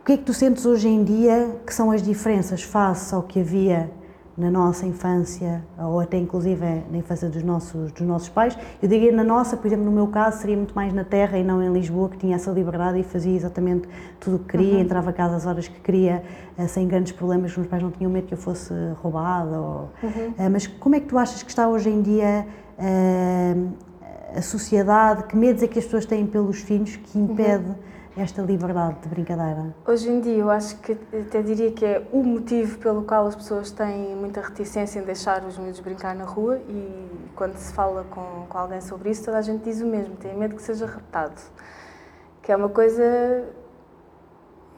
o 0.00 0.04
que 0.04 0.12
é 0.12 0.16
que 0.16 0.24
tu 0.24 0.34
sentes 0.34 0.66
hoje 0.66 0.88
em 0.88 1.04
dia 1.04 1.56
que 1.66 1.72
são 1.72 1.90
as 1.90 2.02
diferenças 2.02 2.62
face 2.62 3.14
ao 3.14 3.22
que 3.22 3.40
havia 3.40 3.90
na 4.42 4.50
nossa 4.50 4.84
infância 4.84 5.62
ou 5.78 6.00
até 6.00 6.18
inclusive 6.18 6.82
na 6.90 6.98
infância 6.98 7.28
dos 7.28 7.42
nossos, 7.42 7.92
dos 7.92 8.06
nossos 8.06 8.28
pais? 8.28 8.58
Eu 8.82 8.88
diria 8.88 9.12
na 9.12 9.22
nossa, 9.22 9.56
por 9.56 9.66
exemplo, 9.66 9.84
no 9.84 9.92
meu 9.92 10.08
caso, 10.08 10.38
seria 10.38 10.56
muito 10.56 10.74
mais 10.74 10.92
na 10.92 11.04
terra 11.04 11.38
e 11.38 11.44
não 11.44 11.62
em 11.62 11.72
Lisboa, 11.72 12.08
que 12.08 12.18
tinha 12.18 12.34
essa 12.34 12.50
liberdade 12.50 12.98
e 12.98 13.02
fazia 13.04 13.36
exatamente 13.36 13.88
tudo 14.18 14.36
o 14.36 14.38
que 14.40 14.50
queria, 14.50 14.74
uhum. 14.74 14.80
entrava 14.80 15.10
a 15.10 15.12
casa 15.12 15.36
às 15.36 15.46
horas 15.46 15.68
que 15.68 15.80
queria, 15.80 16.22
eh, 16.58 16.66
sem 16.66 16.86
grandes 16.88 17.12
problemas, 17.12 17.52
os 17.52 17.56
meus 17.56 17.68
pais 17.68 17.82
não 17.82 17.90
tinham 17.90 18.10
medo 18.10 18.26
que 18.26 18.34
eu 18.34 18.38
fosse 18.38 18.74
roubada. 19.02 19.58
Ou, 19.58 19.88
uhum. 20.02 20.34
Eh, 20.36 20.48
mas 20.48 20.66
como 20.66 20.96
é 20.96 21.00
que 21.00 21.06
tu 21.06 21.16
achas 21.16 21.42
que 21.42 21.50
está 21.50 21.68
hoje 21.68 21.88
em 21.88 22.02
dia 22.02 22.46
a 24.34 24.42
sociedade, 24.42 25.24
que 25.24 25.36
medos 25.36 25.62
é 25.62 25.68
que 25.68 25.78
as 25.78 25.84
pessoas 25.84 26.06
têm 26.06 26.26
pelos 26.26 26.60
filhos 26.60 26.96
que 26.96 27.18
impede 27.18 27.68
uhum. 27.68 27.74
Esta 28.16 28.42
liberdade 28.42 29.00
de 29.00 29.08
brincadeira? 29.08 29.74
Hoje 29.86 30.10
em 30.10 30.20
dia 30.20 30.36
eu 30.36 30.50
acho 30.50 30.76
que 30.78 30.92
até 30.92 31.42
diria 31.42 31.72
que 31.72 31.84
é 31.84 32.06
o 32.12 32.22
motivo 32.22 32.78
pelo 32.78 33.02
qual 33.02 33.26
as 33.26 33.34
pessoas 33.34 33.70
têm 33.70 34.14
muita 34.16 34.40
reticência 34.40 35.00
em 35.00 35.02
deixar 35.02 35.42
os 35.44 35.56
miúdos 35.58 35.80
brincar 35.80 36.14
na 36.14 36.24
rua 36.24 36.58
e 36.68 37.30
quando 37.34 37.56
se 37.56 37.72
fala 37.72 38.04
com, 38.10 38.46
com 38.48 38.58
alguém 38.58 38.80
sobre 38.80 39.10
isso 39.10 39.24
toda 39.24 39.38
a 39.38 39.42
gente 39.42 39.64
diz 39.64 39.80
o 39.80 39.86
mesmo, 39.86 40.16
tem 40.16 40.36
medo 40.36 40.56
que 40.56 40.62
seja 40.62 40.86
raptado. 40.86 41.40
Que 42.42 42.52
é 42.52 42.56
uma 42.56 42.68
coisa 42.68 43.44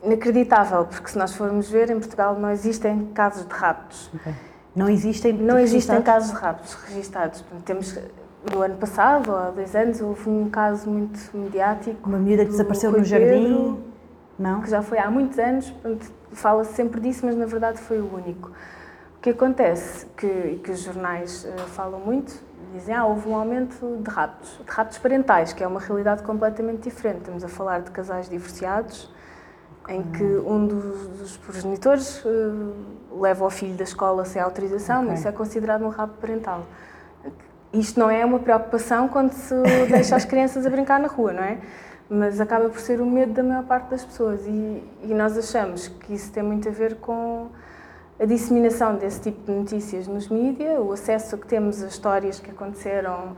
inacreditável, 0.03 0.85
porque 0.85 1.09
se 1.09 1.19
nós 1.19 1.35
formos 1.35 1.69
ver, 1.69 1.91
em 1.91 1.99
Portugal 1.99 2.39
não 2.39 2.51
existem 2.51 3.07
casos 3.07 3.47
de 3.47 3.55
raptos. 3.55 4.11
Okay. 4.15 4.35
Não 4.77 4.89
existem 4.89 5.33
Não 5.33 5.59
existem 5.59 6.03
casos 6.03 6.31
de 6.31 6.37
raptos 6.37 6.75
registados. 6.75 7.45
Temos, 7.65 7.97
no 8.53 8.63
ano 8.63 8.77
passado, 8.77 9.31
ou 9.31 9.37
há 9.37 9.51
dois 9.51 9.75
anos, 9.75 10.01
houve 10.01 10.29
um 10.29 10.51
caso 10.51 10.91
muito 10.91 11.19
mediático. 11.37 12.09
Uma 12.09 12.19
miúda 12.19 12.45
que 12.45 12.51
desapareceu 12.51 12.93
no 12.93 13.05
jardim. 13.05 13.83
não? 14.39 14.61
Que 14.61 14.71
já 14.71 14.83
foi 14.83 14.99
há 14.99 15.11
muitos 15.11 15.39
anos, 15.39 15.73
fala-se 16.33 16.75
sempre 16.75 17.01
disso, 17.01 17.25
mas 17.25 17.37
na 17.37 17.47
verdade 17.47 17.79
foi 17.79 18.01
o 18.01 18.15
único. 18.15 18.51
O 19.17 19.21
que 19.21 19.31
acontece, 19.31 20.07
que, 20.17 20.61
que 20.63 20.71
os 20.71 20.81
jornais 20.81 21.45
uh, 21.45 21.59
falam 21.69 22.01
muito, 22.01 22.35
dizem 22.75 22.95
ah, 22.95 23.07
houve 23.07 23.29
um 23.29 23.35
aumento 23.35 23.99
de 24.03 24.11
raptos, 24.11 24.61
de 24.65 24.71
raptos 24.71 24.99
parentais, 24.99 25.53
que 25.53 25.63
é 25.63 25.67
uma 25.67 25.81
realidade 25.81 26.23
completamente 26.23 26.83
diferente. 26.83 27.21
Estamos 27.21 27.45
a 27.45 27.49
falar 27.49 27.81
de 27.81 27.91
casais 27.91 28.29
divorciados, 28.29 29.11
em 29.89 30.03
que 30.03 30.25
um 30.25 30.67
dos, 30.67 31.07
dos 31.09 31.37
progenitores 31.39 32.23
uh, 32.25 32.75
leva 33.19 33.45
o 33.45 33.51
filho 33.51 33.75
da 33.77 33.85
escola 33.85 34.25
sem 34.25 34.43
autorização, 34.43 34.99
okay. 34.99 35.11
mas 35.11 35.21
isso 35.21 35.29
é 35.29 35.33
considerado 35.33 35.85
um 35.85 35.89
rapto 35.89 36.19
parental. 36.19 36.65
Isto 37.75 37.99
não 37.99 38.09
é 38.09 38.25
uma 38.25 38.39
preocupação 38.39 39.09
quando 39.09 39.33
se 39.33 39.55
deixa 39.91 40.15
as 40.15 40.25
crianças 40.25 40.65
a 40.65 40.71
brincar 40.71 41.01
na 41.01 41.09
rua, 41.09 41.33
não 41.33 41.43
é? 41.43 41.59
Mas 42.09 42.41
acaba 42.41 42.69
por 42.69 42.79
ser 42.81 43.01
o 43.01 43.07
medo 43.07 43.33
da 43.33 43.43
maior 43.43 43.65
parte 43.65 43.91
das 43.91 44.05
pessoas 44.05 44.47
e, 44.47 44.83
e 45.03 45.15
nós 45.15 45.37
achamos 45.37 45.89
que 45.89 46.15
isso 46.15 46.31
tem 46.31 46.43
muito 46.43 46.69
a 46.69 46.73
ver 46.73 46.97
com 46.97 47.49
a 48.21 48.25
disseminação 48.25 48.95
desse 48.97 49.21
tipo 49.21 49.51
de 49.51 49.59
notícias 49.59 50.07
nos 50.07 50.29
mídias, 50.29 50.79
o 50.79 50.93
acesso 50.93 51.37
que 51.37 51.47
temos 51.47 51.83
a 51.83 51.89
histórias 51.89 52.39
que 52.39 52.51
aconteceram 52.51 53.33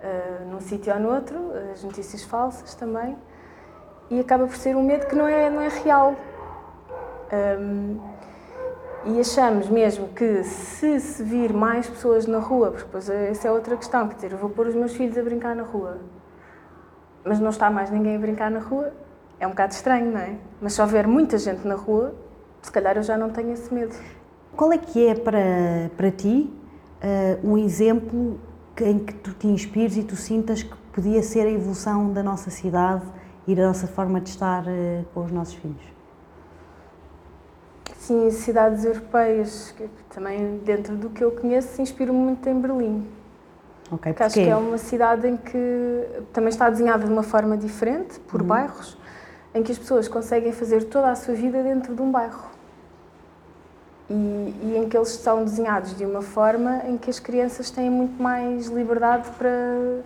uh, 0.00 0.50
num 0.50 0.60
sítio 0.60 0.94
ou 0.94 1.00
no 1.00 1.14
outro, 1.14 1.36
as 1.70 1.84
notícias 1.84 2.22
falsas 2.22 2.74
também, 2.74 3.16
e 4.08 4.20
acaba 4.20 4.46
por 4.46 4.56
ser 4.56 4.74
um 4.74 4.82
medo 4.82 5.06
que 5.06 5.14
não 5.14 5.26
é, 5.26 5.50
não 5.50 5.60
é 5.60 5.68
real. 5.68 6.16
Um, 7.60 8.11
e 9.04 9.20
achamos 9.20 9.68
mesmo 9.68 10.08
que 10.08 10.44
se 10.44 11.00
se 11.00 11.22
vir 11.22 11.52
mais 11.52 11.88
pessoas 11.88 12.26
na 12.26 12.38
rua, 12.38 12.70
porque 12.70 12.84
depois 12.84 13.08
essa 13.08 13.48
é 13.48 13.50
outra 13.50 13.76
questão, 13.76 14.08
quer 14.08 14.14
dizer, 14.14 14.32
eu 14.32 14.38
vou 14.38 14.50
pôr 14.50 14.68
os 14.68 14.74
meus 14.74 14.94
filhos 14.94 15.16
a 15.18 15.22
brincar 15.22 15.56
na 15.56 15.62
rua, 15.62 15.98
mas 17.24 17.40
não 17.40 17.50
está 17.50 17.70
mais 17.70 17.90
ninguém 17.90 18.16
a 18.16 18.18
brincar 18.18 18.50
na 18.50 18.60
rua, 18.60 18.92
é 19.40 19.46
um 19.46 19.50
bocado 19.50 19.72
estranho, 19.72 20.12
não 20.12 20.20
é? 20.20 20.36
Mas 20.60 20.74
se 20.74 20.80
houver 20.80 21.06
muita 21.06 21.36
gente 21.36 21.66
na 21.66 21.74
rua, 21.74 22.14
se 22.60 22.70
calhar 22.70 22.96
eu 22.96 23.02
já 23.02 23.18
não 23.18 23.30
tenho 23.30 23.52
esse 23.52 23.72
medo. 23.74 23.94
Qual 24.56 24.72
é 24.72 24.78
que 24.78 25.06
é 25.06 25.14
para, 25.14 25.90
para 25.96 26.10
ti 26.10 26.52
uh, 27.02 27.48
um 27.48 27.58
exemplo 27.58 28.38
em 28.80 28.98
que 28.98 29.14
tu 29.14 29.32
te 29.32 29.48
inspires 29.48 29.96
e 29.96 30.04
tu 30.04 30.14
sintas 30.14 30.62
que 30.62 30.76
podia 30.92 31.22
ser 31.22 31.46
a 31.46 31.50
evolução 31.50 32.12
da 32.12 32.22
nossa 32.22 32.50
cidade 32.50 33.04
e 33.46 33.54
da 33.54 33.66
nossa 33.66 33.88
forma 33.88 34.20
de 34.20 34.28
estar 34.28 34.62
uh, 34.62 35.04
com 35.12 35.24
os 35.24 35.32
nossos 35.32 35.54
filhos? 35.54 35.92
Sim, 38.02 38.32
cidades 38.32 38.84
europeias, 38.84 39.72
que 39.76 39.88
também 40.12 40.58
dentro 40.64 40.96
do 40.96 41.08
que 41.08 41.22
eu 41.22 41.30
conheço, 41.30 41.80
inspiro-me 41.80 42.18
muito 42.18 42.48
em 42.48 42.60
Berlim. 42.60 43.06
Ok, 43.92 44.12
porque 44.12 44.22
acho 44.24 44.34
que 44.34 44.48
é 44.48 44.56
uma 44.56 44.76
cidade 44.76 45.28
em 45.28 45.36
que 45.36 46.08
também 46.32 46.48
está 46.48 46.68
desenhada 46.68 47.04
de 47.06 47.12
uma 47.12 47.22
forma 47.22 47.56
diferente, 47.56 48.18
por 48.18 48.40
uhum. 48.40 48.48
bairros, 48.48 48.98
em 49.54 49.62
que 49.62 49.70
as 49.70 49.78
pessoas 49.78 50.08
conseguem 50.08 50.50
fazer 50.50 50.82
toda 50.86 51.12
a 51.12 51.14
sua 51.14 51.34
vida 51.34 51.62
dentro 51.62 51.94
de 51.94 52.02
um 52.02 52.10
bairro. 52.10 52.50
E, 54.10 54.14
e, 54.14 54.76
em 54.78 54.88
que 54.88 54.96
eles 54.96 55.10
são 55.10 55.44
desenhados 55.44 55.96
de 55.96 56.04
uma 56.04 56.22
forma 56.22 56.82
em 56.88 56.98
que 56.98 57.08
as 57.08 57.20
crianças 57.20 57.70
têm 57.70 57.88
muito 57.88 58.20
mais 58.20 58.66
liberdade 58.66 59.30
para 59.38 60.00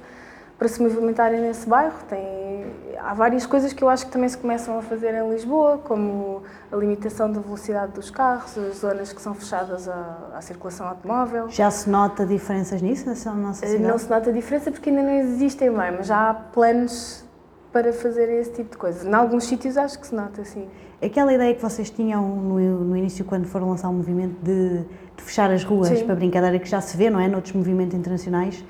para 0.59 0.69
se 0.69 0.83
movimentarem 0.83 1.41
nesse 1.41 1.69
bairro. 1.69 1.97
Tem, 2.09 2.67
há 2.99 3.15
várias 3.15 3.47
coisas 3.47 3.73
que 3.73 3.83
eu 3.83 3.89
acho 3.89 4.07
que 4.07 4.13
também 4.13 4.29
se 4.29 4.39
começam 4.39 4.79
a 4.79 4.83
fazer 4.83 5.15
em 5.15 5.31
Lisboa, 5.31 5.79
como 5.79 6.43
a 6.73 6.77
limitação 6.77 7.31
da 7.31 7.41
velocidade 7.41 7.93
dos 7.93 8.11
carros, 8.11 8.57
as 8.57 8.79
zonas 8.79 9.13
que 9.13 9.21
são 9.21 9.35
fechadas 9.35 9.89
à, 9.89 10.33
à 10.35 10.41
circulação 10.41 10.89
automóvel. 10.89 11.49
Já 11.51 11.71
se 11.71 11.89
nota 11.89 12.25
diferenças 12.25 12.81
nisso 12.81 13.07
na 13.07 13.35
nossa 13.35 13.65
eh, 13.65 13.69
cidade? 13.69 13.89
Não 13.89 13.99
se 13.99 14.09
nota 14.09 14.33
diferença 14.33 14.71
porque 14.71 14.91
ainda 14.91 15.03
não 15.03 15.13
existem 15.13 15.71
bem, 15.71 15.93
mas 15.93 16.07
já 16.07 16.31
há 16.31 16.35
planos 16.35 17.25
para 17.73 17.93
fazer 17.93 18.31
esse 18.31 18.53
tipo 18.53 18.71
de 18.71 18.77
coisas. 18.79 19.05
Em 19.05 19.13
alguns 19.13 19.45
sítios 19.45 19.77
acho 19.77 19.99
que 19.99 20.07
se 20.07 20.15
nota, 20.15 20.43
sim. 20.45 20.67
Aquela 21.03 21.31
ideia 21.35 21.55
que 21.55 21.61
vocês 21.61 21.91
tinham 21.91 22.27
no, 22.27 22.59
no 22.59 22.97
início, 22.97 23.23
quando 23.23 23.47
foram 23.47 23.69
lançar 23.69 23.91
o 23.91 23.93
movimento 23.93 24.35
de, 24.43 24.79
de 25.15 25.23
fechar 25.23 25.51
as 25.51 25.63
ruas 25.63 25.89
sim. 25.89 26.07
para 26.07 26.15
brincadeira, 26.15 26.59
que 26.59 26.67
já 26.67 26.81
se 26.81 26.97
vê, 26.97 27.11
não 27.11 27.21
é? 27.21 27.29
Noutros 27.29 27.53
movimentos 27.53 27.95
internacionais, 27.95 28.65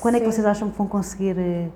quando 0.00 0.16
é 0.16 0.20
que 0.20 0.26
vocês 0.26 0.46
acham 0.46 0.70
que 0.70 0.76
vão 0.76 0.86
conseguir, 0.86 1.38
eh, 1.38 1.68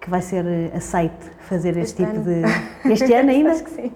que 0.00 0.10
vai 0.10 0.20
ser 0.20 0.44
eh, 0.44 0.76
aceite 0.76 1.30
fazer 1.40 1.76
este, 1.76 2.02
este 2.02 2.04
tipo 2.04 2.16
ano. 2.16 2.24
de. 2.24 2.42
Este 2.92 3.12
ano 3.14 3.30
ainda? 3.30 3.52
Acho 3.52 3.64
que 3.64 3.70
sim. 3.70 3.92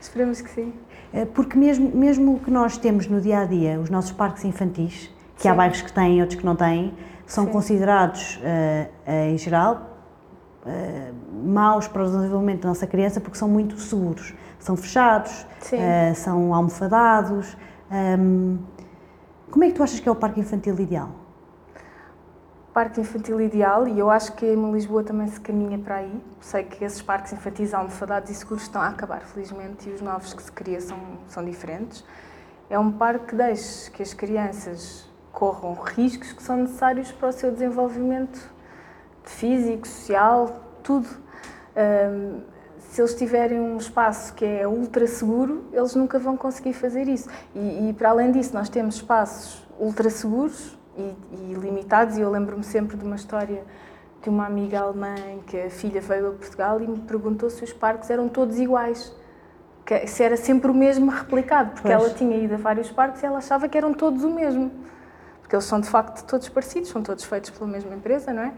Esperamos 0.00 0.40
que 0.40 0.50
sim. 0.50 0.72
Eh, 1.12 1.26
porque 1.26 1.56
mesmo, 1.56 1.90
mesmo 1.94 2.40
que 2.40 2.50
nós 2.50 2.76
temos 2.76 3.06
no 3.06 3.20
dia 3.20 3.40
a 3.40 3.44
dia 3.44 3.78
os 3.78 3.88
nossos 3.88 4.12
parques 4.12 4.44
infantis, 4.44 5.10
que 5.36 5.42
sim. 5.42 5.48
há 5.48 5.54
bairros 5.54 5.82
que 5.82 5.92
têm, 5.92 6.20
outros 6.20 6.40
que 6.40 6.44
não 6.44 6.56
têm, 6.56 6.92
são 7.26 7.46
sim. 7.46 7.52
considerados, 7.52 8.36
uh, 8.36 8.90
uh, 9.10 9.32
em 9.32 9.38
geral, 9.38 9.96
uh, 10.66 11.48
maus 11.48 11.86
para 11.86 12.02
o 12.02 12.06
desenvolvimento 12.06 12.62
da 12.62 12.68
nossa 12.68 12.86
criança 12.86 13.20
porque 13.20 13.38
são 13.38 13.48
muito 13.48 13.78
seguros. 13.78 14.34
São 14.58 14.76
fechados, 14.76 15.44
são 16.14 16.54
almofadados. 16.54 17.56
Um, 17.90 17.96
ehm, 17.96 18.58
como 19.50 19.64
é 19.64 19.68
que 19.68 19.74
tu 19.74 19.82
achas 19.82 19.98
que 19.98 20.08
é 20.08 20.12
o 20.12 20.14
parque 20.14 20.38
infantil 20.38 20.78
ideal? 20.78 21.08
Parque 22.72 23.00
infantil 23.00 23.40
ideal 23.40 23.86
e 23.86 23.98
eu 23.98 24.10
acho 24.10 24.32
que 24.32 24.46
em 24.46 24.72
Lisboa 24.72 25.04
também 25.04 25.28
se 25.28 25.40
caminha 25.40 25.78
para 25.78 25.96
aí. 25.96 26.22
Sei 26.40 26.64
que 26.64 26.84
esses 26.84 27.02
parques 27.02 27.32
infantis 27.32 27.74
almofadados 27.74 28.30
e 28.30 28.34
seguros 28.34 28.62
estão 28.62 28.80
a 28.80 28.88
acabar, 28.88 29.20
felizmente, 29.20 29.88
e 29.88 29.92
os 29.92 30.00
novos 30.00 30.32
que 30.32 30.42
se 30.42 30.50
criam 30.50 30.80
são, 30.80 30.98
são 31.28 31.44
diferentes. 31.44 32.04
É 32.70 32.78
um 32.78 32.90
parque 32.90 33.26
que 33.26 33.34
deixa 33.36 33.90
que 33.90 34.02
as 34.02 34.14
crianças 34.14 35.06
corram 35.30 35.74
riscos 35.74 36.32
que 36.32 36.42
são 36.42 36.56
necessários 36.56 37.12
para 37.12 37.28
o 37.28 37.32
seu 37.32 37.50
desenvolvimento 37.52 38.40
físico, 39.22 39.86
social, 39.86 40.62
tudo. 40.82 41.08
Um, 41.76 42.40
se 42.78 43.00
eles 43.00 43.14
tiverem 43.14 43.58
um 43.58 43.78
espaço 43.78 44.34
que 44.34 44.44
é 44.44 44.66
ultra 44.66 45.06
seguro, 45.06 45.64
eles 45.72 45.94
nunca 45.94 46.18
vão 46.18 46.36
conseguir 46.36 46.74
fazer 46.74 47.08
isso. 47.08 47.28
E, 47.54 47.88
e 47.88 47.92
para 47.94 48.10
além 48.10 48.32
disso, 48.32 48.52
nós 48.54 48.68
temos 48.68 48.96
espaços 48.96 49.66
ultra 49.78 50.10
seguros 50.10 50.78
e, 50.96 51.16
e 51.32 51.54
limitados. 51.54 52.16
E 52.16 52.20
eu 52.20 52.30
lembro-me 52.30 52.64
sempre 52.64 52.96
de 52.96 53.04
uma 53.04 53.16
história 53.16 53.64
de 54.22 54.28
uma 54.28 54.46
amiga 54.46 54.80
alemã 54.80 55.14
que 55.46 55.60
a 55.60 55.70
filha 55.70 56.00
veio 56.00 56.28
a 56.28 56.32
Portugal 56.32 56.80
e 56.80 56.86
me 56.86 56.98
perguntou 57.00 57.50
se 57.50 57.64
os 57.64 57.72
parques 57.72 58.08
eram 58.08 58.28
todos 58.28 58.58
iguais. 58.58 59.12
Que, 59.84 60.06
se 60.06 60.22
era 60.22 60.36
sempre 60.36 60.70
o 60.70 60.74
mesmo 60.74 61.10
replicado, 61.10 61.72
porque 61.72 61.88
pois. 61.88 62.00
ela 62.00 62.14
tinha 62.14 62.36
ido 62.36 62.54
a 62.54 62.56
vários 62.56 62.90
parques 62.90 63.20
e 63.22 63.26
ela 63.26 63.38
achava 63.38 63.68
que 63.68 63.76
eram 63.76 63.92
todos 63.92 64.22
o 64.22 64.30
mesmo. 64.30 64.70
Porque 65.40 65.56
eles 65.56 65.64
são 65.64 65.80
de 65.80 65.88
facto 65.88 66.24
todos 66.24 66.48
parecidos, 66.48 66.88
são 66.88 67.02
todos 67.02 67.24
feitos 67.24 67.50
pela 67.50 67.68
mesma 67.68 67.94
empresa, 67.94 68.32
não 68.32 68.42
é? 68.42 68.52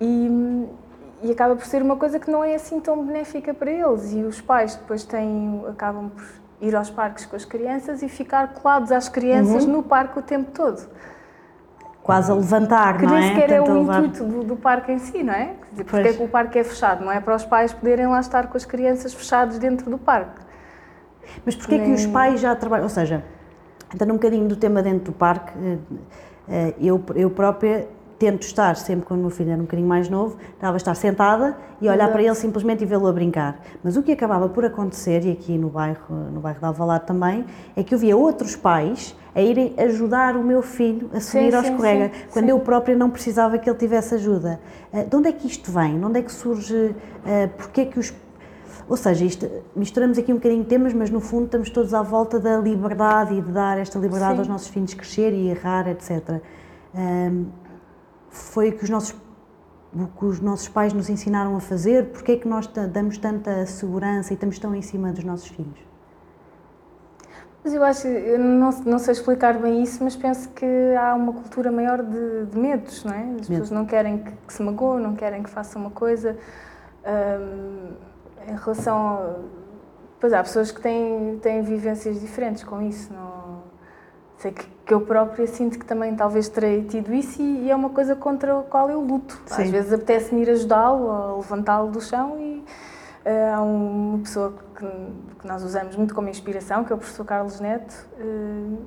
E, 0.00 0.66
e 1.24 1.30
acaba 1.30 1.54
por 1.54 1.66
ser 1.66 1.82
uma 1.82 1.96
coisa 1.96 2.18
que 2.18 2.30
não 2.30 2.42
é 2.42 2.54
assim 2.54 2.80
tão 2.80 3.04
benéfica 3.04 3.52
para 3.52 3.70
eles. 3.70 4.14
E 4.14 4.22
os 4.22 4.40
pais 4.40 4.76
depois 4.76 5.04
têm, 5.04 5.62
acabam 5.68 6.08
por 6.08 6.24
ir 6.62 6.74
aos 6.74 6.88
parques 6.88 7.26
com 7.26 7.36
as 7.36 7.44
crianças 7.44 8.02
e 8.02 8.08
ficar 8.08 8.54
colados 8.54 8.90
às 8.90 9.10
crianças 9.10 9.66
uhum. 9.66 9.72
no 9.72 9.82
parque 9.82 10.18
o 10.18 10.22
tempo 10.22 10.50
todo 10.52 10.88
quase 12.04 12.30
a 12.30 12.34
levantar, 12.34 12.98
que 12.98 13.06
não 13.06 13.16
é? 13.16 13.20
Que 13.20 13.26
nem 13.26 13.34
sequer 13.34 13.50
é 13.56 13.60
o 13.62 13.82
intuito 13.82 14.24
do, 14.24 14.44
do, 14.44 14.56
parque 14.56 14.92
em 14.92 14.98
si, 14.98 15.22
não 15.22 15.32
é? 15.32 15.54
Porque 15.74 16.08
é 16.08 16.12
que 16.12 16.22
o 16.22 16.28
parque 16.28 16.58
é 16.58 16.62
fechado? 16.62 17.02
Não 17.02 17.10
é 17.10 17.18
para 17.18 17.34
os 17.34 17.46
pais 17.46 17.72
poderem 17.72 18.06
lá 18.06 18.20
estar 18.20 18.46
com 18.48 18.58
as 18.58 18.66
crianças 18.66 19.14
fechados 19.14 19.58
dentro 19.58 19.90
do 19.90 19.96
parque. 19.96 20.42
Mas 21.46 21.56
porquê 21.56 21.78
nem... 21.78 21.86
que 21.86 21.92
os 21.92 22.04
pais 22.04 22.40
já 22.40 22.54
trabalham? 22.54 22.84
Ou 22.84 22.90
seja, 22.90 23.24
entrando 23.92 24.10
um 24.10 24.16
bocadinho 24.16 24.46
do 24.46 24.54
tema 24.54 24.82
dentro 24.82 25.06
do 25.06 25.12
parque, 25.12 25.52
eh, 25.58 25.78
eh, 26.46 26.74
eu, 26.78 27.02
eu 27.14 27.30
própria 27.30 27.88
tento 28.18 28.42
estar, 28.42 28.76
sempre 28.76 29.06
quando 29.06 29.20
o 29.20 29.22
meu 29.22 29.30
filho 29.30 29.50
era 29.50 29.58
um 29.58 29.64
bocadinho 29.64 29.88
mais 29.88 30.08
novo, 30.10 30.36
estava 30.52 30.74
a 30.74 30.76
estar 30.76 30.94
sentada 30.94 31.56
e 31.80 31.86
olhar 31.86 31.96
Exato. 31.96 32.12
para 32.12 32.22
ele 32.22 32.34
simplesmente 32.34 32.82
e 32.82 32.86
vê-lo 32.86 33.06
a 33.08 33.12
brincar. 33.12 33.60
Mas 33.82 33.96
o 33.96 34.02
que 34.02 34.12
acabava 34.12 34.48
por 34.48 34.64
acontecer, 34.64 35.24
e 35.24 35.32
aqui 35.32 35.56
no 35.56 35.70
bairro, 35.70 36.14
no 36.32 36.40
bairro 36.40 36.58
de 36.58 36.66
Alvalade 36.66 37.06
também, 37.06 37.46
é 37.74 37.82
que 37.82 37.94
eu 37.94 37.98
via 37.98 38.14
outros 38.14 38.54
pais 38.54 39.16
a 39.34 39.40
irem 39.40 39.74
ajudar 39.78 40.36
o 40.36 40.42
meu 40.42 40.62
filho 40.62 41.10
a 41.12 41.20
subir 41.20 41.50
sim, 41.50 41.56
ao 41.56 41.62
escorrega, 41.62 42.14
sim, 42.14 42.24
quando 42.30 42.44
sim. 42.44 42.50
eu 42.50 42.60
própria 42.60 42.96
não 42.96 43.10
precisava 43.10 43.58
que 43.58 43.68
ele 43.68 43.78
tivesse 43.78 44.14
ajuda. 44.14 44.60
Uh, 44.92 45.08
de 45.08 45.16
onde 45.16 45.28
é 45.28 45.32
que 45.32 45.46
isto 45.46 45.72
vem? 45.72 45.98
De 45.98 46.04
onde 46.04 46.18
é 46.20 46.22
que 46.22 46.32
surge? 46.32 46.74
Uh, 46.74 47.48
Porquê 47.56 47.82
é 47.82 47.84
que 47.86 47.98
os 47.98 48.12
ou 48.86 48.98
seja, 48.98 49.24
isto, 49.24 49.50
misturamos 49.74 50.18
aqui 50.18 50.30
um 50.30 50.36
bocadinho 50.36 50.62
de 50.62 50.68
temas, 50.68 50.92
mas 50.92 51.08
no 51.08 51.20
fundo 51.20 51.46
estamos 51.46 51.70
todos 51.70 51.94
à 51.94 52.02
volta 52.02 52.38
da 52.38 52.58
liberdade 52.58 53.34
e 53.34 53.40
de 53.40 53.50
dar 53.50 53.78
esta 53.78 53.98
liberdade 53.98 54.40
aos 54.40 54.48
nossos 54.48 54.68
filhos 54.68 54.92
crescer 54.92 55.32
e 55.32 55.48
errar, 55.48 55.88
etc. 55.88 56.42
Um, 56.94 57.46
foi 58.28 58.68
o 58.68 58.72
que 58.76 58.84
os 58.84 58.90
nossos 58.90 59.14
o 59.96 60.06
que 60.08 60.24
os 60.24 60.40
nossos 60.40 60.68
pais 60.68 60.92
nos 60.92 61.08
ensinaram 61.08 61.54
a 61.54 61.60
fazer, 61.60 62.06
porque 62.06 62.32
é 62.32 62.36
que 62.36 62.48
nós 62.48 62.66
damos 62.92 63.16
tanta 63.16 63.64
segurança 63.64 64.32
e 64.32 64.34
estamos 64.34 64.58
tão 64.58 64.74
em 64.74 64.82
cima 64.82 65.12
dos 65.12 65.22
nossos 65.22 65.46
filhos? 65.46 65.78
Mas 67.64 67.72
eu 67.72 67.82
acho, 67.82 68.06
eu 68.06 68.38
não, 68.38 68.70
não 68.84 68.98
sei 68.98 69.12
explicar 69.12 69.54
bem 69.54 69.82
isso, 69.82 70.04
mas 70.04 70.14
penso 70.14 70.50
que 70.50 70.94
há 71.00 71.14
uma 71.14 71.32
cultura 71.32 71.72
maior 71.72 72.02
de, 72.02 72.44
de 72.44 72.58
medos, 72.58 73.02
não 73.04 73.14
é? 73.14 73.20
As 73.20 73.24
Medo. 73.24 73.46
pessoas 73.48 73.70
não 73.70 73.86
querem 73.86 74.18
que, 74.18 74.32
que, 74.46 74.52
se 74.52 74.62
magoem, 74.62 75.02
não 75.02 75.14
querem 75.14 75.42
que 75.42 75.48
façam 75.48 75.80
uma 75.80 75.90
coisa. 75.90 76.36
Um, 77.06 77.94
em 78.46 78.56
relação 78.56 78.96
a, 78.96 79.34
Pois 80.24 80.32
há 80.32 80.42
pessoas 80.42 80.70
que 80.70 80.80
têm, 80.80 81.38
têm 81.42 81.60
vivências 81.60 82.18
diferentes 82.18 82.64
com 82.64 82.80
isso. 82.80 83.12
Não... 83.12 83.62
Sei 84.38 84.52
que, 84.52 84.64
que 84.86 84.94
eu 84.94 85.02
própria 85.02 85.46
sinto 85.46 85.78
que 85.78 85.84
também 85.84 86.16
talvez 86.16 86.48
terei 86.48 86.82
tido 86.82 87.12
isso 87.12 87.42
e, 87.42 87.64
e 87.64 87.70
é 87.70 87.76
uma 87.76 87.90
coisa 87.90 88.16
contra 88.16 88.58
a 88.58 88.62
qual 88.62 88.88
eu 88.88 89.02
luto. 89.02 89.38
Sim. 89.44 89.64
Às 89.64 89.68
vezes 89.68 89.92
apetece-me 89.92 90.40
ir 90.40 90.48
ajudá-lo, 90.48 91.36
levantá-lo 91.36 91.90
do 91.90 92.00
chão 92.00 92.38
e 92.40 92.64
há 93.54 93.62
uma 93.62 94.18
pessoa 94.18 94.54
que, 94.76 94.86
que, 95.40 95.46
nós 95.46 95.62
usamos 95.62 95.96
muito 95.96 96.14
como 96.14 96.28
inspiração, 96.28 96.84
que 96.84 96.92
é 96.92 96.94
o 96.94 96.98
professor 96.98 97.24
Carlos 97.24 97.60
Neto, 97.60 98.06
uh, 98.18 98.78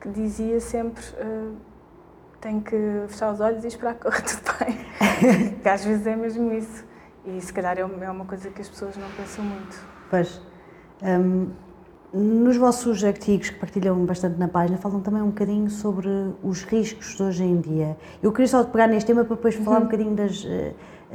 que 0.00 0.08
dizia 0.10 0.60
sempre 0.60 1.02
uh, 1.14 1.56
tem 2.40 2.60
que 2.60 2.76
fechar 3.08 3.32
os 3.32 3.40
olhos 3.40 3.64
e 3.64 3.68
esperar 3.68 3.94
que 3.94 4.02
corra 4.08 4.20
tudo 4.20 4.58
bem. 4.58 5.54
que 5.62 5.68
às 5.68 5.84
vezes 5.84 6.06
é 6.06 6.14
mesmo 6.14 6.52
isso. 6.52 6.84
E 7.24 7.40
se 7.40 7.52
calhar 7.52 7.78
é, 7.78 7.80
é 7.80 8.10
uma 8.10 8.24
coisa 8.24 8.50
que 8.50 8.60
as 8.60 8.68
pessoas 8.68 8.96
não 8.96 9.08
pensam 9.10 9.44
muito. 9.44 9.78
Pois. 10.10 10.40
Um, 11.02 11.50
nos 12.12 12.56
vossos 12.56 13.04
artigos 13.04 13.50
que 13.50 13.58
partilham 13.58 14.04
bastante 14.06 14.38
na 14.38 14.48
página, 14.48 14.78
falam 14.78 15.00
também 15.00 15.20
um 15.20 15.28
bocadinho 15.28 15.68
sobre 15.68 16.08
os 16.42 16.62
riscos 16.62 17.16
de 17.16 17.22
hoje 17.22 17.44
em 17.44 17.60
dia. 17.60 17.98
Eu 18.22 18.32
queria 18.32 18.48
só 18.48 18.64
pegar 18.64 18.86
neste 18.86 19.06
tema 19.08 19.24
para 19.24 19.36
depois 19.36 19.54
falar 19.56 19.76
uhum. 19.76 19.82
um 19.82 19.86
bocadinho 19.86 20.14
das, 20.14 20.42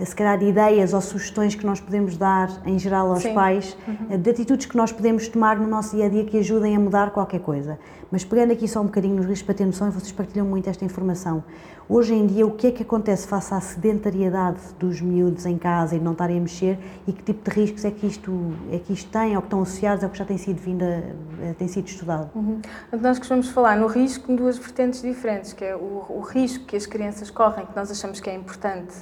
se 0.03 0.15
calhar, 0.15 0.41
ideias 0.41 0.93
ou 0.93 1.01
sugestões 1.01 1.53
que 1.53 1.65
nós 1.65 1.79
podemos 1.79 2.17
dar 2.17 2.49
em 2.65 2.79
geral 2.79 3.11
aos 3.11 3.21
Sim. 3.21 3.33
pais, 3.33 3.77
uhum. 3.87 4.17
de 4.17 4.29
atitudes 4.29 4.65
que 4.65 4.75
nós 4.75 4.91
podemos 4.91 5.27
tomar 5.27 5.59
no 5.59 5.67
nosso 5.67 5.95
dia 5.95 6.05
a 6.05 6.09
dia 6.09 6.25
que 6.25 6.37
ajudem 6.39 6.75
a 6.75 6.79
mudar 6.79 7.11
qualquer 7.11 7.39
coisa. 7.41 7.77
Mas 8.11 8.25
pegando 8.25 8.53
aqui 8.53 8.67
só 8.67 8.81
um 8.81 8.85
bocadinho 8.85 9.15
nos 9.15 9.25
riscos 9.25 9.43
para 9.43 9.55
ter 9.55 9.65
noção, 9.65 9.87
e 9.87 9.91
vocês 9.91 10.11
partilham 10.11 10.45
muito 10.47 10.69
esta 10.69 10.83
informação. 10.83 11.43
Hoje 11.87 12.13
em 12.13 12.25
dia, 12.25 12.45
o 12.45 12.51
que 12.51 12.67
é 12.67 12.71
que 12.71 12.81
acontece 12.81 13.27
face 13.27 13.53
à 13.53 13.59
sedentariedade 13.59 14.59
dos 14.79 15.01
miúdos 15.01 15.45
em 15.45 15.57
casa 15.57 15.95
e 15.95 15.99
não 15.99 16.13
estarem 16.13 16.37
a 16.37 16.41
mexer 16.41 16.79
e 17.05 17.11
que 17.11 17.21
tipo 17.21 17.49
de 17.49 17.59
riscos 17.59 17.85
é 17.85 17.91
que 17.91 18.07
isto, 18.07 18.53
é 18.71 18.79
que 18.79 18.93
isto 18.93 19.11
tem 19.11 19.35
ou 19.35 19.41
que 19.41 19.47
estão 19.47 19.61
associados 19.61 20.03
ao 20.03 20.09
que 20.09 20.17
já 20.17 20.25
tem 20.25 20.37
sido, 20.37 20.59
vindo 20.59 20.83
a, 20.83 21.53
tem 21.55 21.67
sido 21.67 21.87
estudado? 21.87 22.31
Uhum. 22.33 22.61
Nós 22.99 23.19
costumamos 23.19 23.49
falar 23.49 23.77
no 23.77 23.87
risco 23.87 24.31
em 24.31 24.35
duas 24.35 24.57
vertentes 24.57 25.01
diferentes, 25.01 25.53
que 25.53 25.65
é 25.65 25.75
o, 25.75 26.05
o 26.09 26.21
risco 26.21 26.65
que 26.65 26.75
as 26.75 26.85
crianças 26.85 27.29
correm, 27.29 27.65
que 27.65 27.75
nós 27.75 27.91
achamos 27.91 28.19
que 28.19 28.29
é 28.29 28.35
importante, 28.35 28.95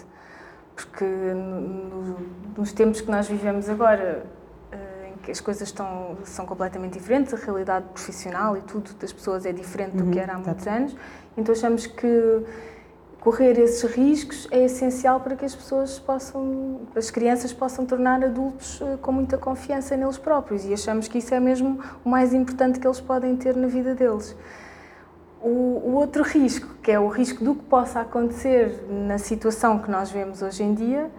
porque 0.75 1.05
no, 1.05 2.17
nos 2.57 2.71
tempos 2.73 3.01
que 3.01 3.09
nós 3.09 3.27
vivemos 3.27 3.69
agora, 3.69 4.25
eh, 4.71 5.11
em 5.13 5.17
que 5.17 5.31
as 5.31 5.39
coisas 5.39 5.67
estão, 5.67 6.17
são 6.23 6.45
completamente 6.45 6.93
diferentes, 6.93 7.33
a 7.33 7.37
realidade 7.37 7.85
profissional 7.93 8.57
e 8.57 8.61
tudo 8.61 8.93
das 8.93 9.11
pessoas 9.11 9.45
é 9.45 9.51
diferente 9.51 9.97
uhum, 9.97 10.05
do 10.05 10.11
que 10.11 10.19
era 10.19 10.33
há 10.33 10.37
muitos 10.37 10.67
anos, 10.67 10.95
então 11.37 11.53
achamos 11.53 11.85
que 11.85 12.43
correr 13.21 13.59
esses 13.59 13.83
riscos 13.83 14.47
é 14.49 14.65
essencial 14.65 15.19
para 15.19 15.35
que 15.35 15.45
as 15.45 15.55
pessoas 15.55 15.99
possam, 15.99 16.81
as 16.95 17.11
crianças 17.11 17.53
possam 17.53 17.85
tornar 17.85 18.23
adultos 18.23 18.81
eh, 18.81 18.97
com 19.01 19.11
muita 19.11 19.37
confiança 19.37 19.95
neles 19.95 20.17
próprios 20.17 20.65
e 20.65 20.73
achamos 20.73 21.07
que 21.07 21.19
isso 21.19 21.33
é 21.33 21.39
mesmo 21.39 21.79
o 22.03 22.09
mais 22.09 22.33
importante 22.33 22.79
que 22.79 22.87
eles 22.87 22.99
podem 22.99 23.35
ter 23.37 23.55
na 23.55 23.67
vida 23.67 23.93
deles. 23.93 24.35
O, 25.41 25.47
o 25.47 25.93
outro 25.95 26.23
risco, 26.23 26.75
que 26.83 26.91
é 26.91 26.99
o 26.99 27.07
risco 27.07 27.43
do 27.43 27.55
que 27.55 27.63
possa 27.63 28.01
acontecer 28.01 28.85
na 28.87 29.17
situação 29.17 29.79
que 29.79 29.89
nós 29.89 30.11
vemos 30.11 30.41
hoje 30.41 30.61
em 30.63 30.73
dia, 30.73 31.09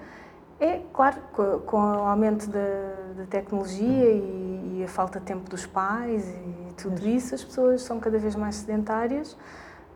é, 0.60 0.80
claro, 0.92 1.16
com, 1.32 1.58
com 1.60 1.76
o 1.76 2.06
aumento 2.06 2.48
da, 2.48 2.94
da 3.16 3.26
tecnologia 3.28 4.12
e, 4.12 4.78
e, 4.78 4.84
a 4.84 4.88
falta 4.88 5.18
de 5.18 5.26
tempo 5.26 5.50
dos 5.50 5.66
pais 5.66 6.28
e 6.28 6.72
tudo 6.74 7.04
isso, 7.04 7.34
as 7.34 7.42
pessoas 7.42 7.82
são 7.82 7.98
cada 7.98 8.16
vez 8.16 8.36
mais 8.36 8.54
sedentárias 8.54 9.36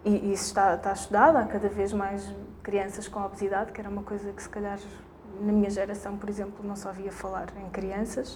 e, 0.04 0.32
isso 0.32 0.46
está, 0.46 0.74
está 0.74 0.92
estudado, 0.92 1.36
há 1.36 1.44
cada 1.44 1.68
vez 1.68 1.92
mais 1.92 2.34
crianças 2.64 3.06
com 3.06 3.20
obesidade, 3.20 3.70
que 3.70 3.80
era 3.80 3.88
uma 3.88 4.02
coisa 4.02 4.32
que 4.32 4.42
se 4.42 4.48
calhar 4.48 4.76
na 5.40 5.52
minha 5.52 5.70
geração, 5.70 6.16
por 6.16 6.28
exemplo, 6.28 6.66
não 6.66 6.74
só 6.74 6.88
ouvia 6.88 7.12
falar 7.12 7.46
em 7.64 7.70
crianças. 7.70 8.34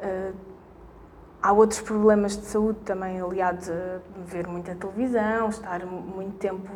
Uh, 0.00 0.53
há 1.44 1.52
outros 1.52 1.82
problemas 1.82 2.38
de 2.38 2.46
saúde 2.46 2.78
também 2.86 3.20
aliados 3.20 3.68
a 3.68 4.00
ver 4.24 4.46
muita 4.46 4.74
televisão, 4.74 5.50
estar 5.50 5.84
muito 5.84 6.38
tempo 6.38 6.72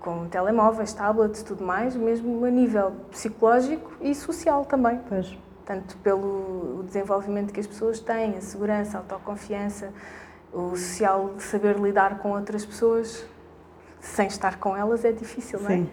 com 0.00 0.26
telemóveis, 0.26 0.94
tablets, 0.94 1.42
tudo 1.42 1.62
mais, 1.62 1.94
mesmo 1.94 2.42
a 2.46 2.50
nível 2.50 2.92
psicológico 3.10 3.92
e 4.00 4.14
social 4.14 4.64
também. 4.64 4.98
Pois. 5.06 5.38
Tanto 5.66 5.98
pelo 5.98 6.82
desenvolvimento 6.86 7.52
que 7.52 7.60
as 7.60 7.66
pessoas 7.66 8.00
têm, 8.00 8.38
a 8.38 8.40
segurança, 8.40 8.96
a 8.96 9.00
autoconfiança, 9.00 9.92
o 10.50 10.70
social 10.70 11.34
de 11.36 11.42
saber 11.42 11.76
lidar 11.78 12.18
com 12.20 12.32
outras 12.32 12.64
pessoas 12.64 13.26
sem 14.00 14.26
estar 14.28 14.58
com 14.58 14.74
elas 14.74 15.04
é 15.04 15.12
difícil, 15.12 15.60
não 15.60 15.70
é? 15.70 15.76
Sim. 15.76 15.90